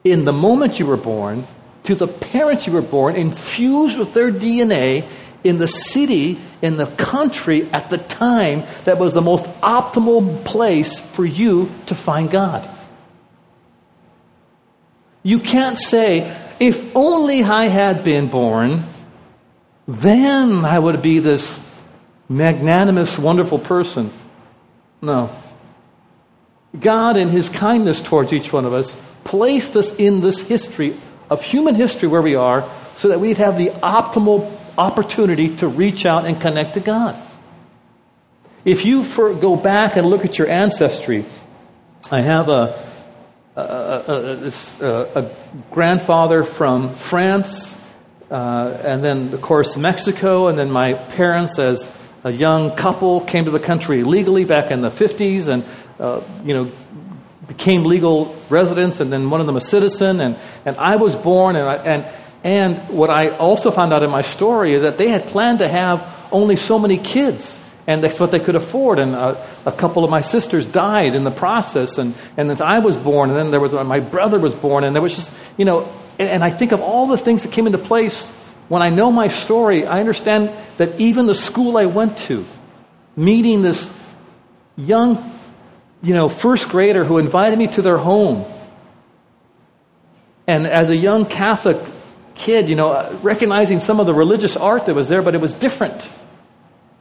in 0.03 0.25
the 0.25 0.33
moment 0.33 0.79
you 0.79 0.85
were 0.85 0.97
born 0.97 1.47
to 1.83 1.95
the 1.95 2.07
parents 2.07 2.65
you 2.65 2.73
were 2.73 2.81
born, 2.81 3.15
infused 3.15 3.97
with 3.97 4.13
their 4.13 4.31
DNA 4.31 5.05
in 5.43 5.57
the 5.57 5.67
city, 5.67 6.39
in 6.61 6.77
the 6.77 6.85
country 6.85 7.69
at 7.71 7.89
the 7.89 7.97
time 7.97 8.63
that 8.85 8.97
was 8.97 9.13
the 9.13 9.21
most 9.21 9.43
optimal 9.61 10.43
place 10.45 10.99
for 10.99 11.25
you 11.25 11.69
to 11.87 11.95
find 11.95 12.31
God. 12.31 12.69
You 15.23 15.39
can't 15.39 15.77
say, 15.77 16.37
if 16.59 16.95
only 16.95 17.43
I 17.43 17.65
had 17.65 18.03
been 18.03 18.27
born, 18.27 18.85
then 19.87 20.63
I 20.63 20.79
would 20.79 21.01
be 21.01 21.19
this 21.19 21.59
magnanimous, 22.29 23.17
wonderful 23.17 23.59
person. 23.59 24.11
No. 25.01 25.35
God, 26.79 27.17
in 27.17 27.29
His 27.29 27.49
kindness 27.49 28.01
towards 28.01 28.33
each 28.33 28.51
one 28.51 28.65
of 28.65 28.73
us, 28.73 28.97
placed 29.23 29.75
us 29.75 29.91
in 29.93 30.21
this 30.21 30.41
history 30.41 30.97
of 31.29 31.41
human 31.41 31.75
history 31.75 32.07
where 32.07 32.21
we 32.21 32.35
are 32.35 32.69
so 32.97 33.09
that 33.09 33.19
we'd 33.19 33.37
have 33.37 33.57
the 33.57 33.69
optimal 33.69 34.51
opportunity 34.77 35.55
to 35.57 35.67
reach 35.67 36.05
out 36.05 36.25
and 36.25 36.39
connect 36.39 36.75
to 36.75 36.79
God. 36.79 37.19
If 38.65 38.85
you 38.85 39.03
for, 39.03 39.33
go 39.33 39.55
back 39.55 39.97
and 39.97 40.07
look 40.07 40.25
at 40.25 40.37
your 40.37 40.47
ancestry, 40.47 41.25
I 42.11 42.21
have 42.21 42.49
a, 42.49 42.89
a, 43.55 44.51
a, 44.81 45.21
a 45.21 45.31
grandfather 45.71 46.43
from 46.43 46.93
France, 46.95 47.75
uh, 48.31 48.79
and 48.83 49.03
then, 49.03 49.33
of 49.33 49.41
course, 49.41 49.77
Mexico, 49.77 50.47
and 50.47 50.57
then 50.57 50.71
my 50.71 50.93
parents, 50.93 51.59
as 51.59 51.91
a 52.23 52.31
young 52.31 52.75
couple, 52.75 53.21
came 53.21 53.45
to 53.45 53.51
the 53.51 53.59
country 53.59 54.03
legally 54.03 54.45
back 54.45 54.71
in 54.71 54.81
the 54.81 54.89
50s 54.89 55.49
and, 55.49 55.63
uh, 56.03 56.21
you 56.45 56.53
know, 56.53 56.71
became 57.47 57.85
legal 57.85 58.35
residents, 58.49 58.99
and 58.99 59.11
then 59.11 59.29
one 59.29 59.39
of 59.39 59.47
them 59.47 59.55
a 59.55 59.61
citizen. 59.61 60.19
And, 60.19 60.37
and 60.65 60.77
I 60.77 60.97
was 60.97 61.15
born, 61.15 61.55
and, 61.55 61.67
I, 61.67 61.75
and, 61.77 62.05
and 62.43 62.89
what 62.89 63.09
I 63.09 63.29
also 63.29 63.71
found 63.71 63.93
out 63.93 64.03
in 64.03 64.09
my 64.09 64.21
story 64.21 64.73
is 64.73 64.83
that 64.83 64.97
they 64.97 65.07
had 65.07 65.27
planned 65.27 65.59
to 65.59 65.67
have 65.67 66.07
only 66.31 66.55
so 66.55 66.77
many 66.77 66.97
kids 66.97 67.59
and 67.85 68.03
that's 68.03 68.19
what 68.19 68.31
they 68.31 68.39
could 68.39 68.55
afford. 68.55 68.99
And 68.99 69.13
a, 69.13 69.45
a, 69.65 69.71
couple 69.71 70.03
of 70.03 70.09
my 70.09 70.21
sisters 70.21 70.67
died 70.67 71.15
in 71.15 71.23
the 71.23 71.31
process, 71.31 71.97
and, 71.97 72.15
and 72.37 72.49
then 72.49 72.61
I 72.61 72.79
was 72.79 72.95
born, 72.95 73.29
and 73.29 73.37
then 73.37 73.51
there 73.51 73.59
was 73.59 73.73
my 73.73 73.99
brother 73.99 74.39
was 74.39 74.55
born, 74.55 74.83
and 74.83 74.95
there 74.95 75.01
was 75.01 75.15
just, 75.15 75.31
you 75.57 75.65
know, 75.65 75.91
and, 76.17 76.29
and 76.29 76.43
I 76.43 76.49
think 76.49 76.71
of 76.71 76.81
all 76.81 77.07
the 77.07 77.17
things 77.17 77.43
that 77.43 77.51
came 77.51 77.65
into 77.65 77.79
place. 77.79 78.29
When 78.69 78.81
I 78.81 78.89
know 78.89 79.11
my 79.11 79.27
story, 79.27 79.85
I 79.85 79.99
understand 79.99 80.49
that 80.77 80.99
even 80.99 81.25
the 81.25 81.35
school 81.35 81.77
I 81.77 81.85
went 81.85 82.17
to, 82.29 82.45
meeting 83.15 83.61
this 83.61 83.91
young, 84.77 85.32
you 86.03 86.13
know, 86.13 86.29
first 86.29 86.69
grader 86.69 87.03
who 87.03 87.17
invited 87.17 87.57
me 87.57 87.67
to 87.67 87.81
their 87.81 87.97
home, 87.97 88.45
and 90.45 90.67
as 90.67 90.89
a 90.89 90.95
young 90.95 91.25
Catholic 91.25 91.77
kid, 92.35 92.67
you 92.67 92.75
know, 92.75 93.17
recognizing 93.23 93.79
some 93.79 93.99
of 93.99 94.05
the 94.05 94.13
religious 94.13 94.57
art 94.57 94.85
that 94.87 94.93
was 94.93 95.07
there, 95.07 95.21
but 95.21 95.33
it 95.33 95.41
was 95.41 95.53
different. 95.53 96.09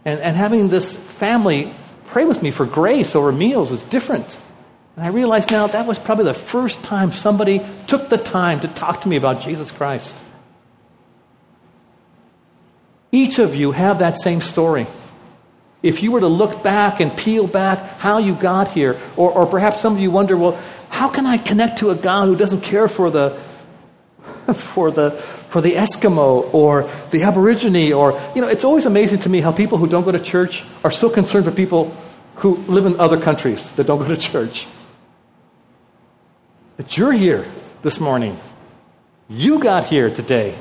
And, 0.04 0.20
and 0.20 0.36
having 0.36 0.68
this 0.68 0.96
family 0.96 1.74
pray 2.06 2.24
with 2.24 2.42
me 2.42 2.50
for 2.50 2.66
grace 2.66 3.16
over 3.16 3.32
meals 3.32 3.70
was 3.70 3.82
different. 3.84 4.38
And 4.96 5.04
I 5.04 5.08
realize 5.08 5.50
now 5.50 5.66
that 5.66 5.86
was 5.86 5.98
probably 5.98 6.26
the 6.26 6.34
first 6.34 6.82
time 6.82 7.12
somebody 7.12 7.64
took 7.86 8.08
the 8.08 8.18
time 8.18 8.60
to 8.60 8.68
talk 8.68 9.00
to 9.02 9.08
me 9.08 9.16
about 9.16 9.40
Jesus 9.40 9.70
Christ. 9.70 10.20
Each 13.10 13.38
of 13.38 13.56
you 13.56 13.72
have 13.72 13.98
that 13.98 14.18
same 14.18 14.40
story. 14.40 14.86
If 15.82 16.02
you 16.02 16.12
were 16.12 16.20
to 16.20 16.28
look 16.28 16.62
back 16.62 17.00
and 17.00 17.16
peel 17.16 17.46
back 17.46 17.98
how 17.98 18.18
you 18.18 18.34
got 18.34 18.68
here, 18.68 19.00
or, 19.16 19.32
or 19.32 19.46
perhaps 19.46 19.82
some 19.82 19.94
of 19.94 20.00
you 20.00 20.10
wonder, 20.10 20.36
well, 20.36 20.58
how 20.88 21.08
can 21.08 21.26
I 21.26 21.38
connect 21.38 21.78
to 21.78 21.90
a 21.90 21.94
God 21.94 22.26
who 22.28 22.36
doesn't 22.36 22.60
care 22.60 22.86
for 22.86 23.10
the 23.10 23.40
for 24.54 24.90
the 24.90 25.12
for 25.50 25.60
the 25.60 25.72
Eskimo 25.72 26.52
or 26.54 26.88
the 27.10 27.22
Aborigine 27.24 27.92
or 27.92 28.20
you 28.34 28.40
know 28.40 28.48
it's 28.48 28.64
always 28.64 28.86
amazing 28.86 29.20
to 29.20 29.28
me 29.28 29.40
how 29.40 29.52
people 29.52 29.78
who 29.78 29.86
don't 29.88 30.04
go 30.04 30.12
to 30.12 30.20
church 30.20 30.64
are 30.84 30.90
so 30.90 31.10
concerned 31.10 31.44
for 31.44 31.50
people 31.50 31.94
who 32.36 32.56
live 32.68 32.86
in 32.86 32.98
other 33.00 33.20
countries 33.20 33.72
that 33.72 33.86
don't 33.86 33.98
go 33.98 34.08
to 34.08 34.16
church. 34.16 34.66
But 36.76 36.96
you're 36.96 37.12
here 37.12 37.46
this 37.82 38.00
morning. 38.00 38.38
You 39.28 39.58
got 39.58 39.84
here 39.84 40.12
today. 40.12 40.56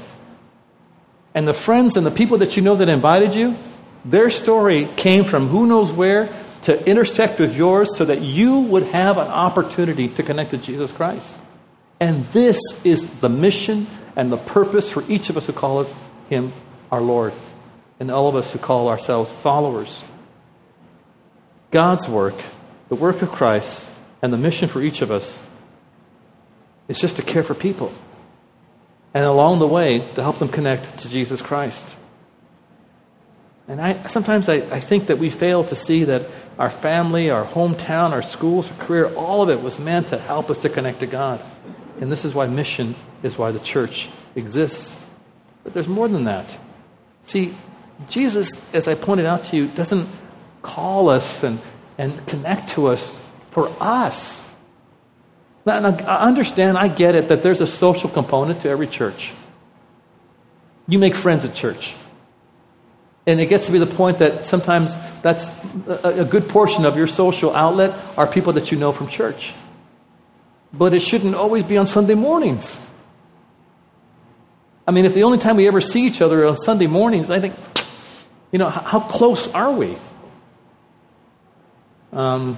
And 1.33 1.47
the 1.47 1.53
friends 1.53 1.97
and 1.97 2.05
the 2.05 2.11
people 2.11 2.39
that 2.39 2.57
you 2.57 2.61
know 2.61 2.75
that 2.75 2.89
invited 2.89 3.33
you, 3.33 3.55
their 4.03 4.29
story 4.29 4.87
came 4.95 5.23
from 5.23 5.47
who 5.47 5.65
knows 5.67 5.91
where 5.91 6.29
to 6.63 6.87
intersect 6.87 7.39
with 7.39 7.55
yours 7.55 7.95
so 7.97 8.05
that 8.05 8.21
you 8.21 8.59
would 8.59 8.83
have 8.83 9.17
an 9.17 9.27
opportunity 9.27 10.07
to 10.07 10.23
connect 10.23 10.51
to 10.51 10.57
Jesus 10.57 10.91
Christ. 10.91 11.35
And 11.99 12.25
this 12.27 12.59
is 12.85 13.07
the 13.19 13.29
mission 13.29 13.87
and 14.15 14.31
the 14.31 14.37
purpose 14.37 14.89
for 14.89 15.03
each 15.09 15.29
of 15.29 15.37
us 15.37 15.45
who 15.45 15.53
call 15.53 15.79
us 15.79 15.93
Him 16.29 16.53
our 16.91 17.01
Lord, 17.01 17.33
and 17.99 18.11
all 18.11 18.27
of 18.27 18.35
us 18.35 18.51
who 18.51 18.59
call 18.59 18.89
ourselves 18.89 19.31
followers. 19.31 20.03
God's 21.71 22.07
work, 22.07 22.35
the 22.89 22.95
work 22.95 23.21
of 23.21 23.31
Christ, 23.31 23.89
and 24.21 24.33
the 24.33 24.37
mission 24.37 24.67
for 24.67 24.81
each 24.81 25.01
of 25.01 25.09
us 25.09 25.39
is 26.87 26.99
just 26.99 27.15
to 27.15 27.21
care 27.21 27.43
for 27.43 27.53
people. 27.53 27.93
And 29.13 29.23
along 29.23 29.59
the 29.59 29.67
way, 29.67 29.99
to 30.15 30.21
help 30.21 30.39
them 30.39 30.49
connect 30.49 30.97
to 30.99 31.09
Jesus 31.09 31.41
Christ. 31.41 31.95
And 33.71 33.79
I, 33.79 34.05
sometimes 34.07 34.49
I, 34.49 34.55
I 34.55 34.81
think 34.81 35.07
that 35.07 35.17
we 35.17 35.29
fail 35.29 35.63
to 35.63 35.77
see 35.77 36.03
that 36.03 36.27
our 36.59 36.69
family, 36.69 37.29
our 37.29 37.45
hometown, 37.45 38.11
our 38.11 38.21
schools, 38.21 38.69
our 38.69 38.77
career, 38.77 39.05
all 39.15 39.41
of 39.41 39.49
it 39.49 39.61
was 39.61 39.79
meant 39.79 40.09
to 40.09 40.17
help 40.17 40.49
us 40.49 40.57
to 40.59 40.69
connect 40.69 40.99
to 40.99 41.07
God. 41.07 41.41
And 42.01 42.11
this 42.11 42.25
is 42.25 42.33
why 42.33 42.47
mission 42.47 42.95
is 43.23 43.37
why 43.37 43.53
the 43.53 43.61
church 43.61 44.09
exists. 44.35 44.93
But 45.63 45.73
there's 45.73 45.87
more 45.87 46.09
than 46.09 46.25
that. 46.25 46.59
See, 47.23 47.55
Jesus, 48.09 48.61
as 48.73 48.89
I 48.89 48.95
pointed 48.95 49.25
out 49.25 49.45
to 49.45 49.55
you, 49.55 49.69
doesn't 49.69 50.09
call 50.63 51.07
us 51.07 51.41
and, 51.41 51.61
and 51.97 52.27
connect 52.27 52.71
to 52.71 52.87
us 52.87 53.17
for 53.51 53.73
us. 53.79 54.43
Now, 55.65 55.79
now, 55.79 55.97
I 56.05 56.27
understand, 56.27 56.77
I 56.77 56.89
get 56.89 57.15
it, 57.15 57.29
that 57.29 57.41
there's 57.41 57.61
a 57.61 57.67
social 57.67 58.09
component 58.09 58.59
to 58.61 58.69
every 58.69 58.87
church. 58.87 59.31
You 60.89 60.99
make 60.99 61.15
friends 61.15 61.45
at 61.45 61.55
church. 61.55 61.95
And 63.27 63.39
it 63.39 63.47
gets 63.47 63.67
to 63.67 63.71
be 63.71 63.77
the 63.77 63.85
point 63.85 64.17
that 64.17 64.45
sometimes 64.45 64.97
that's 65.21 65.47
a, 65.87 66.25
good 66.25 66.49
portion 66.49 66.85
of 66.85 66.97
your 66.97 67.05
social 67.05 67.55
outlet 67.55 67.93
are 68.17 68.25
people 68.25 68.53
that 68.53 68.71
you 68.71 68.79
know 68.79 68.91
from 68.91 69.07
church. 69.07 69.53
But 70.73 70.93
it 70.93 71.01
shouldn't 71.01 71.35
always 71.35 71.63
be 71.63 71.77
on 71.77 71.85
Sunday 71.85 72.15
mornings. 72.15 72.79
I 74.87 74.91
mean, 74.91 75.05
if 75.05 75.13
the 75.13 75.23
only 75.23 75.37
time 75.37 75.57
we 75.57 75.67
ever 75.67 75.81
see 75.81 76.07
each 76.07 76.21
other 76.21 76.47
on 76.47 76.57
Sunday 76.57 76.87
mornings, 76.87 77.29
I 77.29 77.39
think, 77.39 77.55
you 78.51 78.57
know, 78.57 78.69
how, 78.69 78.81
how 78.81 78.99
close 79.01 79.47
are 79.49 79.71
we? 79.71 79.95
Um, 82.11 82.57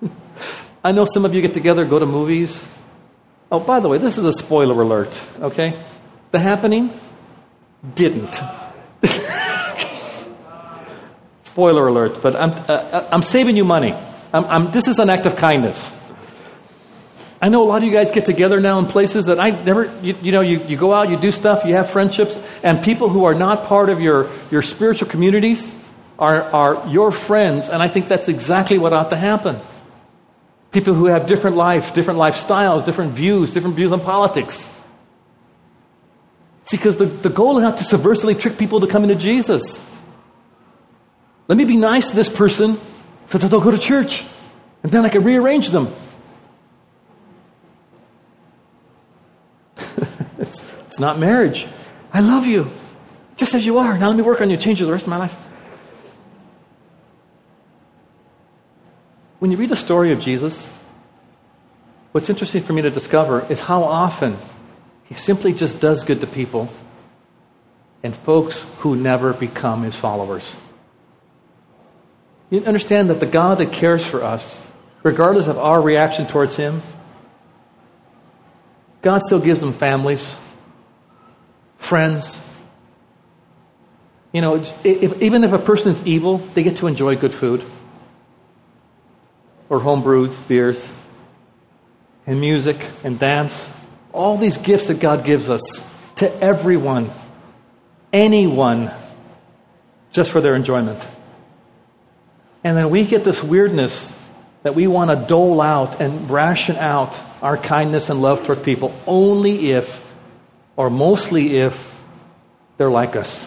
I 0.84 0.92
know 0.92 1.04
some 1.04 1.24
of 1.24 1.34
you 1.34 1.42
get 1.42 1.52
together, 1.52 1.84
go 1.84 1.98
to 1.98 2.06
movies. 2.06 2.66
Oh, 3.50 3.58
by 3.58 3.80
the 3.80 3.88
way, 3.88 3.98
this 3.98 4.18
is 4.18 4.24
a 4.24 4.32
spoiler 4.32 4.80
alert, 4.80 5.20
okay? 5.40 5.82
The 6.30 6.38
happening 6.38 6.98
didn't. 7.94 8.40
Spoiler 11.54 11.86
alert, 11.86 12.20
but 12.20 12.34
I'm, 12.34 12.50
uh, 12.50 13.06
I'm 13.12 13.22
saving 13.22 13.56
you 13.56 13.62
money. 13.62 13.92
I'm, 14.32 14.44
I'm, 14.46 14.72
this 14.72 14.88
is 14.88 14.98
an 14.98 15.08
act 15.08 15.24
of 15.24 15.36
kindness. 15.36 15.94
I 17.40 17.48
know 17.48 17.62
a 17.62 17.68
lot 17.68 17.76
of 17.76 17.84
you 17.84 17.92
guys 17.92 18.10
get 18.10 18.26
together 18.26 18.58
now 18.58 18.80
in 18.80 18.86
places 18.86 19.26
that 19.26 19.38
I 19.38 19.50
never, 19.50 19.84
you, 20.02 20.16
you, 20.20 20.32
know, 20.32 20.40
you, 20.40 20.58
you 20.66 20.76
go 20.76 20.92
out, 20.92 21.10
you 21.10 21.16
do 21.16 21.30
stuff, 21.30 21.64
you 21.64 21.74
have 21.74 21.90
friendships, 21.90 22.36
and 22.64 22.82
people 22.82 23.08
who 23.08 23.24
are 23.26 23.34
not 23.34 23.66
part 23.66 23.88
of 23.88 24.00
your, 24.00 24.30
your 24.50 24.62
spiritual 24.62 25.08
communities 25.08 25.70
are, 26.18 26.42
are 26.42 26.88
your 26.88 27.12
friends, 27.12 27.68
and 27.68 27.80
I 27.80 27.86
think 27.86 28.08
that's 28.08 28.26
exactly 28.26 28.76
what 28.76 28.92
ought 28.92 29.10
to 29.10 29.16
happen. 29.16 29.60
People 30.72 30.94
who 30.94 31.06
have 31.06 31.28
different 31.28 31.56
life, 31.56 31.94
different 31.94 32.18
lifestyles, 32.18 32.84
different 32.84 33.12
views, 33.12 33.54
different 33.54 33.76
views 33.76 33.92
on 33.92 34.00
politics. 34.00 34.68
See, 36.64 36.78
because 36.78 36.96
the, 36.96 37.06
the 37.06 37.30
goal 37.30 37.58
is 37.58 37.62
not 37.62 37.76
to 37.76 37.84
subversively 37.84 38.36
trick 38.36 38.58
people 38.58 38.80
to 38.80 38.88
come 38.88 39.04
into 39.04 39.14
Jesus. 39.14 39.80
Let 41.48 41.58
me 41.58 41.64
be 41.64 41.76
nice 41.76 42.08
to 42.08 42.16
this 42.16 42.28
person 42.28 42.80
so 43.30 43.38
that 43.38 43.48
they'll 43.48 43.60
go 43.60 43.70
to 43.70 43.78
church, 43.78 44.24
and 44.82 44.90
then 44.92 45.04
I 45.04 45.08
can 45.08 45.24
rearrange 45.24 45.70
them. 45.70 45.94
it's, 50.38 50.62
it's 50.86 50.98
not 50.98 51.18
marriage. 51.18 51.66
I 52.12 52.20
love 52.20 52.46
you, 52.46 52.70
just 53.36 53.54
as 53.54 53.66
you 53.66 53.78
are. 53.78 53.98
Now 53.98 54.08
let 54.08 54.16
me 54.16 54.22
work 54.22 54.40
on 54.40 54.50
you, 54.50 54.56
change 54.56 54.80
you 54.80 54.86
the 54.86 54.92
rest 54.92 55.06
of 55.06 55.10
my 55.10 55.18
life. 55.18 55.34
When 59.38 59.50
you 59.50 59.58
read 59.58 59.68
the 59.68 59.76
story 59.76 60.12
of 60.12 60.20
Jesus, 60.20 60.70
what's 62.12 62.30
interesting 62.30 62.62
for 62.62 62.72
me 62.72 62.80
to 62.82 62.90
discover 62.90 63.44
is 63.50 63.60
how 63.60 63.82
often 63.82 64.38
he 65.04 65.14
simply 65.16 65.52
just 65.52 65.80
does 65.80 66.02
good 66.04 66.22
to 66.22 66.26
people 66.26 66.70
and 68.02 68.16
folks 68.16 68.64
who 68.78 68.96
never 68.96 69.34
become 69.34 69.82
his 69.82 69.96
followers. 69.96 70.56
You 72.54 72.64
understand 72.66 73.10
that 73.10 73.18
the 73.18 73.26
God 73.26 73.58
that 73.58 73.72
cares 73.72 74.06
for 74.06 74.22
us, 74.22 74.62
regardless 75.02 75.48
of 75.48 75.58
our 75.58 75.82
reaction 75.82 76.28
towards 76.28 76.54
him, 76.54 76.82
God 79.02 79.24
still 79.24 79.40
gives 79.40 79.58
them 79.58 79.72
families, 79.72 80.36
friends. 81.78 82.40
You 84.32 84.40
know, 84.40 84.62
if, 84.84 85.20
even 85.20 85.42
if 85.42 85.52
a 85.52 85.58
person 85.58 85.94
is 85.94 86.06
evil, 86.06 86.38
they 86.54 86.62
get 86.62 86.76
to 86.76 86.86
enjoy 86.86 87.16
good 87.16 87.34
food 87.34 87.64
or 89.68 89.80
home 89.80 90.04
brews, 90.04 90.38
beers, 90.38 90.92
and 92.24 92.40
music 92.40 92.88
and 93.02 93.18
dance. 93.18 93.68
All 94.12 94.38
these 94.38 94.58
gifts 94.58 94.86
that 94.86 95.00
God 95.00 95.24
gives 95.24 95.50
us 95.50 95.84
to 96.14 96.32
everyone, 96.40 97.10
anyone, 98.12 98.92
just 100.12 100.30
for 100.30 100.40
their 100.40 100.54
enjoyment. 100.54 101.04
And 102.64 102.76
then 102.76 102.90
we 102.90 103.04
get 103.04 103.24
this 103.24 103.42
weirdness 103.42 104.12
that 104.62 104.74
we 104.74 104.86
want 104.86 105.10
to 105.10 105.26
dole 105.28 105.60
out 105.60 106.00
and 106.00 106.30
ration 106.30 106.76
out 106.76 107.20
our 107.42 107.58
kindness 107.58 108.08
and 108.08 108.22
love 108.22 108.46
toward 108.46 108.62
people 108.62 108.98
only 109.06 109.72
if, 109.72 110.02
or 110.76 110.88
mostly 110.88 111.58
if, 111.58 111.94
they're 112.76 112.90
like 112.90 113.14
us. 113.14 113.46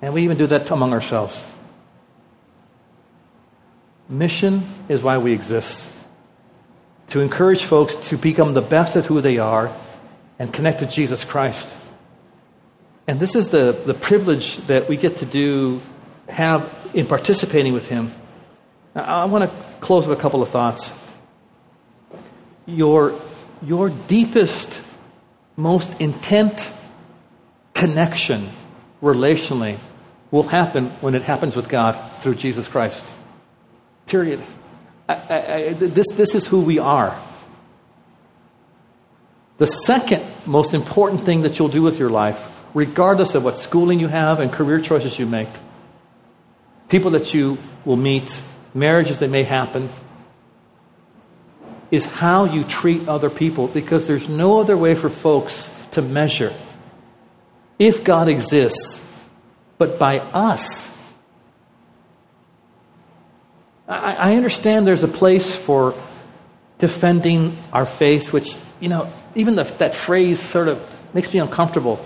And 0.00 0.14
we 0.14 0.22
even 0.22 0.38
do 0.38 0.46
that 0.46 0.70
among 0.70 0.92
ourselves. 0.92 1.46
Mission 4.08 4.68
is 4.88 5.02
why 5.02 5.18
we 5.18 5.32
exist 5.32 5.90
to 7.10 7.20
encourage 7.20 7.64
folks 7.64 7.96
to 8.08 8.16
become 8.16 8.54
the 8.54 8.62
best 8.62 8.96
at 8.96 9.06
who 9.06 9.20
they 9.20 9.38
are 9.38 9.76
and 10.38 10.52
connect 10.52 10.78
to 10.78 10.86
Jesus 10.86 11.24
Christ. 11.24 11.76
And 13.06 13.18
this 13.18 13.34
is 13.34 13.50
the, 13.50 13.72
the 13.84 13.94
privilege 13.94 14.56
that 14.68 14.88
we 14.88 14.96
get 14.96 15.18
to 15.18 15.26
do, 15.26 15.82
have 16.30 16.70
in 16.94 17.06
participating 17.06 17.72
with 17.72 17.86
Him. 17.86 18.12
Now, 18.94 19.22
I 19.22 19.24
want 19.26 19.50
to 19.50 19.56
close 19.80 20.06
with 20.06 20.18
a 20.18 20.20
couple 20.20 20.42
of 20.42 20.48
thoughts. 20.48 20.92
Your, 22.66 23.20
your 23.62 23.90
deepest, 23.90 24.80
most 25.56 26.00
intent 26.00 26.70
connection 27.74 28.50
relationally 29.02 29.78
will 30.30 30.44
happen 30.44 30.90
when 31.00 31.14
it 31.14 31.22
happens 31.22 31.56
with 31.56 31.68
God 31.68 31.98
through 32.20 32.36
Jesus 32.36 32.68
Christ. 32.68 33.04
Period. 34.06 34.42
I, 35.08 35.14
I, 35.14 35.72
this, 35.72 36.06
this 36.12 36.34
is 36.34 36.46
who 36.46 36.60
we 36.60 36.78
are. 36.78 37.20
The 39.58 39.66
second 39.66 40.24
most 40.46 40.72
important 40.72 41.24
thing 41.24 41.42
that 41.42 41.58
you'll 41.58 41.68
do 41.68 41.82
with 41.82 41.98
your 41.98 42.10
life, 42.10 42.48
regardless 42.74 43.34
of 43.34 43.44
what 43.44 43.58
schooling 43.58 44.00
you 44.00 44.08
have 44.08 44.40
and 44.40 44.52
career 44.52 44.80
choices 44.80 45.18
you 45.18 45.26
make, 45.26 45.48
people 46.90 47.12
that 47.12 47.32
you 47.32 47.56
will 47.84 47.96
meet, 47.96 48.38
marriages 48.74 49.20
that 49.20 49.30
may 49.30 49.42
happen, 49.42 49.88
is 51.90 52.04
how 52.04 52.44
you 52.44 52.64
treat 52.64 53.08
other 53.08 53.30
people 53.30 53.66
because 53.66 54.06
there's 54.06 54.28
no 54.28 54.60
other 54.60 54.76
way 54.76 54.94
for 54.94 55.08
folks 55.08 55.70
to 55.92 56.02
measure 56.02 56.54
if 57.78 58.04
God 58.04 58.28
exists 58.28 59.04
but 59.78 59.98
by 59.98 60.18
us 60.18 60.90
I, 63.90 64.36
understand 64.36 64.86
there's 64.86 65.02
a 65.02 65.08
place 65.08 65.54
for 65.54 65.94
defending 66.78 67.58
our 67.72 67.84
faith, 67.84 68.32
which, 68.32 68.56
you 68.78 68.88
know, 68.88 69.12
even 69.34 69.56
the, 69.56 69.64
that 69.64 69.96
phrase 69.96 70.38
sort 70.38 70.68
of 70.68 70.80
makes 71.12 71.34
me 71.34 71.40
uncomfortable. 71.40 72.04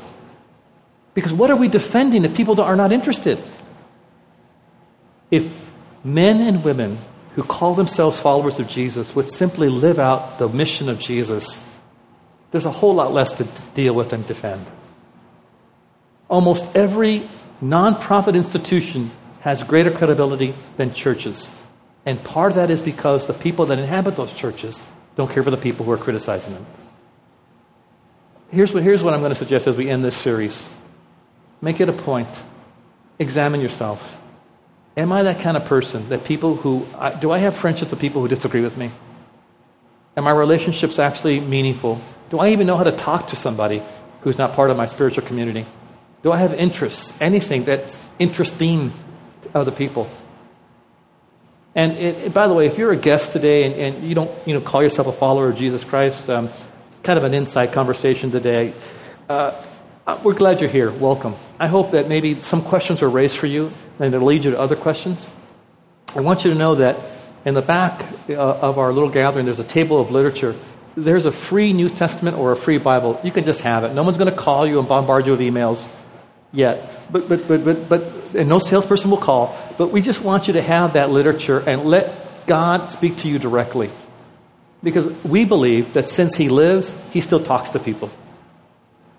Because 1.13 1.33
what 1.33 1.51
are 1.51 1.57
we 1.57 1.69
defending 1.69 2.25
if 2.25 2.35
people 2.35 2.59
are 2.61 2.75
not 2.75 2.91
interested? 2.91 3.43
If 5.31 5.53
men 6.03 6.41
and 6.41 6.65
women 6.65 6.99
who 7.35 7.43
call 7.43 7.75
themselves 7.75 8.21
followers 8.21 8.59
of 8.59 8.69
Jesus 8.69 9.15
would 9.15 9.31
simply 9.31 9.69
live 9.69 9.99
out 9.99 10.39
the 10.39 10.49
mission 10.49 10.89
of 10.89 10.99
Jesus, 10.99 11.61
there's 12.51 12.67
a 12.67 12.71
whole 12.71 12.95
lot 12.95 13.13
less 13.13 13.33
to 13.33 13.45
deal 13.75 13.95
with 13.95 14.13
and 14.13 14.27
defend. 14.27 14.65
Almost 16.29 16.77
every 16.77 17.29
nonprofit 17.63 18.37
institution 18.37 19.11
has 19.41 19.63
greater 19.63 19.91
credibility 19.91 20.55
than 20.77 20.95
churches. 20.95 21.51
And 22.07 22.23
part 22.23 22.53
of 22.53 22.57
that 22.57 22.71
is 22.71 22.83
because 22.83 23.27
the 23.27 23.35
people 23.35 23.67
that 23.67 23.79
inhabit 23.79 24.17
those 24.17 24.33
churches 24.33 24.83
don't 25.17 25.31
care 25.31 25.43
for 25.43 25.51
the 25.51 25.57
people 25.57 25.85
who 25.85 25.93
are 25.93 25.99
criticizing 25.99 26.55
them. 26.55 26.67
Here's 28.51 28.73
what, 28.73 28.83
here's 28.83 29.03
what 29.03 29.15
I'm 29.15 29.21
going 29.21 29.33
to 29.33 29.37
suggest 29.37 29.67
as 29.67 29.77
we 29.77 29.89
end 29.89 30.05
this 30.05 30.17
series 30.17 30.69
make 31.61 31.81
it 31.81 31.89
a 31.89 31.93
point, 31.93 32.43
examine 33.19 33.61
yourselves. 33.61 34.17
Am 34.97 35.13
I 35.13 35.25
that 35.25 35.41
kind 35.41 35.57
of 35.57 35.65
person 35.65 36.09
that 36.11 36.25
people 36.25 36.55
who, 36.55 36.87
I, 36.97 37.13
do 37.15 37.33
I 37.33 37.39
have 37.39 37.57
friendships 37.57 37.91
with 37.91 38.01
people 38.01 38.23
who 38.23 38.29
disagree 38.29 38.61
with 38.61 38.77
me? 38.77 38.93
Are 40.17 40.23
my 40.23 40.31
relationships 40.31 41.01
actually 41.01 41.41
meaningful? 41.41 42.01
Do 42.31 42.39
I 42.39 42.51
even 42.51 42.67
know 42.67 42.77
how 42.77 42.85
to 42.85 42.93
talk 42.93 43.29
to 43.29 43.37
somebody 43.37 43.83
who's 44.21 44.39
not 44.39 44.55
part 44.55 44.71
of 44.71 44.77
my 44.77 44.87
spiritual 44.87 45.27
community? 45.27 45.67
Do 46.23 46.31
I 46.31 46.37
have 46.37 46.55
interests? 46.55 47.13
Anything 47.21 47.65
that's 47.65 48.01
interesting 48.21 48.93
to 49.43 49.59
other 49.59 49.73
people? 49.73 50.09
And 51.75 51.99
it, 51.99 52.33
by 52.33 52.47
the 52.47 52.55
way, 52.55 52.67
if 52.67 52.79
you're 52.79 52.93
a 52.93 52.97
guest 52.97 53.33
today 53.33 53.65
and, 53.65 53.75
and, 53.75 54.09
you 54.09 54.15
don't 54.15 54.31
you 54.47 54.55
know, 54.55 54.61
call 54.61 54.81
yourself 54.81 55.09
a 55.09 55.13
follower 55.13 55.49
of 55.49 55.57
Jesus 55.57 55.83
Christ, 55.83 56.31
um, 56.31 56.47
it's 56.47 57.01
kind 57.03 57.19
of 57.19 57.25
an 57.25 57.35
inside 57.35 57.73
conversation 57.73 58.31
today. 58.31 58.73
Uh, 59.29 59.61
uh, 60.07 60.21
we're 60.23 60.35
glad 60.35 60.61
you're 60.61 60.71
here. 60.71 60.93
Welcome. 60.93 61.35
I 61.59 61.67
hope 61.67 61.91
that 61.91 62.09
maybe 62.09 62.41
some 62.43 62.63
questions 62.63 63.03
were 63.03 63.11
raised 63.11 63.37
for 63.37 63.49
you 63.49 63.73
and 63.99 64.15
it'll 64.15 64.27
lead 64.27 64.45
you 64.45 64.51
to 64.53 64.59
other 64.59 64.77
questions. 64.77 65.27
I 66.15 66.21
want 66.21 66.45
you 66.45 66.51
to 66.53 66.57
know 66.57 66.77
that 66.77 66.99
in 67.45 67.55
the 67.55 67.63
back 67.63 68.07
uh, 68.29 68.35
of 68.35 68.79
our 68.79 68.93
little 68.93 69.11
gathering, 69.11 69.47
there's 69.47 69.59
a 69.59 69.65
table 69.65 70.01
of 70.01 70.11
literature. 70.11 70.55
There's 70.97 71.27
a 71.27 71.33
free 71.33 71.73
New 71.73 71.89
Testament 71.89 72.37
or 72.37 72.53
a 72.53 72.57
free 72.57 72.79
Bible. 72.79 73.21
You 73.25 73.33
can 73.33 73.45
just 73.45 73.61
have 73.63 73.85
it. 73.85 73.95
No 73.95 74.03
one's 74.03 74.17
going 74.17 74.31
to 74.31 74.37
call 74.37 74.67
you 74.67 74.79
and 74.79 74.89
bombard 74.89 75.27
you 75.27 75.33
with 75.33 75.41
emails 75.41 75.89
yet. 76.53 76.91
But, 77.11 77.29
but, 77.29 77.47
but, 77.49 77.65
but, 77.65 77.89
but 77.89 78.03
and 78.35 78.49
no 78.49 78.59
salesperson 78.59 79.11
will 79.11 79.19
call. 79.19 79.57
But 79.77 79.89
we 79.89 80.01
just 80.01 80.23
want 80.23 80.47
you 80.47 80.55
to 80.55 80.63
have 80.63 80.95
that 80.95 81.11
literature 81.11 81.59
and 81.59 81.85
let 81.85 82.47
God 82.47 82.89
speak 82.89 83.19
to 83.19 83.29
you 83.29 83.39
directly. 83.39 83.91
Because 84.83 85.07
we 85.25 85.45
believe 85.45 85.95
that 85.95 86.09
since 86.09 86.37
He 86.37 86.49
lives, 86.49 86.95
He 87.11 87.21
still 87.21 87.43
talks 87.43 87.71
to 87.71 87.79
people. 87.79 88.11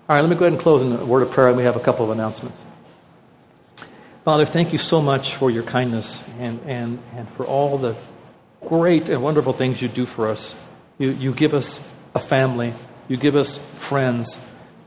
All 0.08 0.14
right, 0.14 0.20
let 0.20 0.30
me 0.30 0.36
go 0.36 0.44
ahead 0.44 0.52
and 0.52 0.62
close 0.62 0.82
in 0.82 0.92
a 0.92 1.04
word 1.04 1.22
of 1.22 1.32
prayer, 1.32 1.48
and 1.48 1.56
we 1.56 1.64
have 1.64 1.76
a 1.76 1.80
couple 1.80 2.04
of 2.04 2.10
announcements. 2.10 2.60
Father, 4.26 4.44
thank 4.44 4.72
you 4.72 4.78
so 4.78 5.00
much 5.00 5.36
for 5.36 5.52
your 5.52 5.62
kindness 5.62 6.20
and, 6.40 6.60
and, 6.66 6.98
and 7.14 7.30
for 7.36 7.46
all 7.46 7.78
the 7.78 7.96
great 8.60 9.08
and 9.08 9.22
wonderful 9.22 9.54
things 9.54 9.80
you 9.80 9.86
do 9.86 10.04
for 10.04 10.26
us. 10.26 10.52
You, 10.98 11.12
you 11.12 11.32
give 11.32 11.54
us 11.54 11.78
a 12.12 12.18
family, 12.18 12.74
you 13.06 13.16
give 13.16 13.36
us 13.36 13.56
friends, 13.78 14.36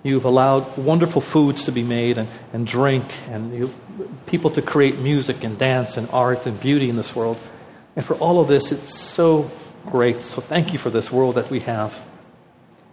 You've 0.02 0.26
allowed 0.26 0.78
wonderful 0.78 1.22
foods 1.22 1.66
to 1.66 1.72
be 1.74 1.84
made 1.84 2.18
and, 2.18 2.30
and 2.54 2.66
drink, 2.66 3.06
and 3.28 3.54
you, 3.54 3.74
people 4.28 4.52
to 4.52 4.62
create 4.62 4.98
music 4.98 5.44
and 5.44 5.58
dance 5.58 5.98
and 5.98 6.10
art 6.12 6.46
and 6.46 6.60
beauty 6.60 6.90
in 6.90 6.96
this 6.96 7.14
world. 7.16 7.38
And 7.98 8.06
for 8.06 8.16
all 8.16 8.40
of 8.40 8.48
this, 8.48 8.72
it's 8.72 8.98
so 8.98 9.52
great. 9.86 10.22
So 10.22 10.40
thank 10.40 10.72
you 10.72 10.80
for 10.80 10.90
this 10.90 11.12
world 11.12 11.36
that 11.36 11.50
we 11.50 11.60
have. 11.62 12.00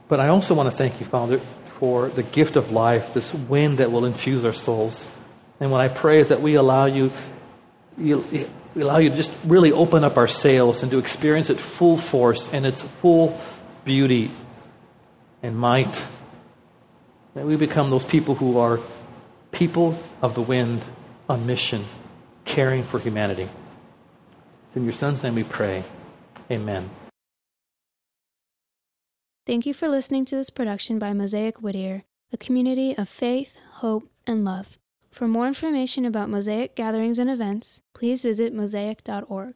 But 0.08 0.18
I 0.18 0.28
also 0.28 0.54
want 0.54 0.68
to 0.68 0.76
thank 0.76 0.98
you, 0.98 1.06
Father, 1.06 1.40
for 1.78 2.08
the 2.08 2.24
gift 2.24 2.56
of 2.56 2.72
life, 2.72 3.14
this 3.14 3.32
wind 3.32 3.78
that 3.78 3.92
will 3.92 4.04
infuse 4.04 4.44
our 4.44 4.52
souls. 4.52 5.06
And 5.60 5.70
what 5.70 5.80
I 5.80 5.88
pray 5.88 6.20
is 6.20 6.28
that 6.28 6.42
we 6.42 6.54
allow 6.54 6.86
you, 6.86 7.12
we 7.96 8.12
allow 8.76 8.98
you 8.98 9.10
to 9.10 9.16
just 9.16 9.32
really 9.44 9.72
open 9.72 10.04
up 10.04 10.18
our 10.18 10.28
sails 10.28 10.82
and 10.82 10.90
to 10.92 10.98
experience 10.98 11.50
it 11.50 11.60
full 11.60 11.96
force 11.96 12.48
and 12.52 12.66
its 12.66 12.82
full 12.82 13.40
beauty 13.84 14.30
and 15.42 15.56
might 15.56 16.06
that 17.34 17.46
we 17.46 17.56
become 17.56 17.90
those 17.90 18.04
people 18.04 18.34
who 18.34 18.58
are 18.58 18.80
people 19.52 19.98
of 20.22 20.34
the 20.34 20.42
wind 20.42 20.84
on 21.28 21.46
mission, 21.46 21.84
caring 22.44 22.82
for 22.82 22.98
humanity. 22.98 23.48
In 24.74 24.84
your 24.84 24.92
Son's 24.92 25.22
name 25.22 25.34
we 25.34 25.44
pray. 25.44 25.84
Amen. 26.50 26.90
Thank 29.46 29.64
you 29.64 29.72
for 29.72 29.88
listening 29.88 30.24
to 30.26 30.36
this 30.36 30.50
production 30.50 30.98
by 30.98 31.12
Mosaic 31.12 31.62
Whittier, 31.62 32.04
a 32.32 32.36
community 32.36 32.96
of 32.96 33.08
faith, 33.08 33.54
hope, 33.74 34.10
and 34.26 34.44
love. 34.44 34.78
For 35.16 35.26
more 35.26 35.46
information 35.46 36.04
about 36.04 36.28
Mosaic 36.28 36.76
gatherings 36.76 37.18
and 37.18 37.30
events, 37.30 37.80
please 37.94 38.20
visit 38.20 38.52
mosaic.org. 38.52 39.54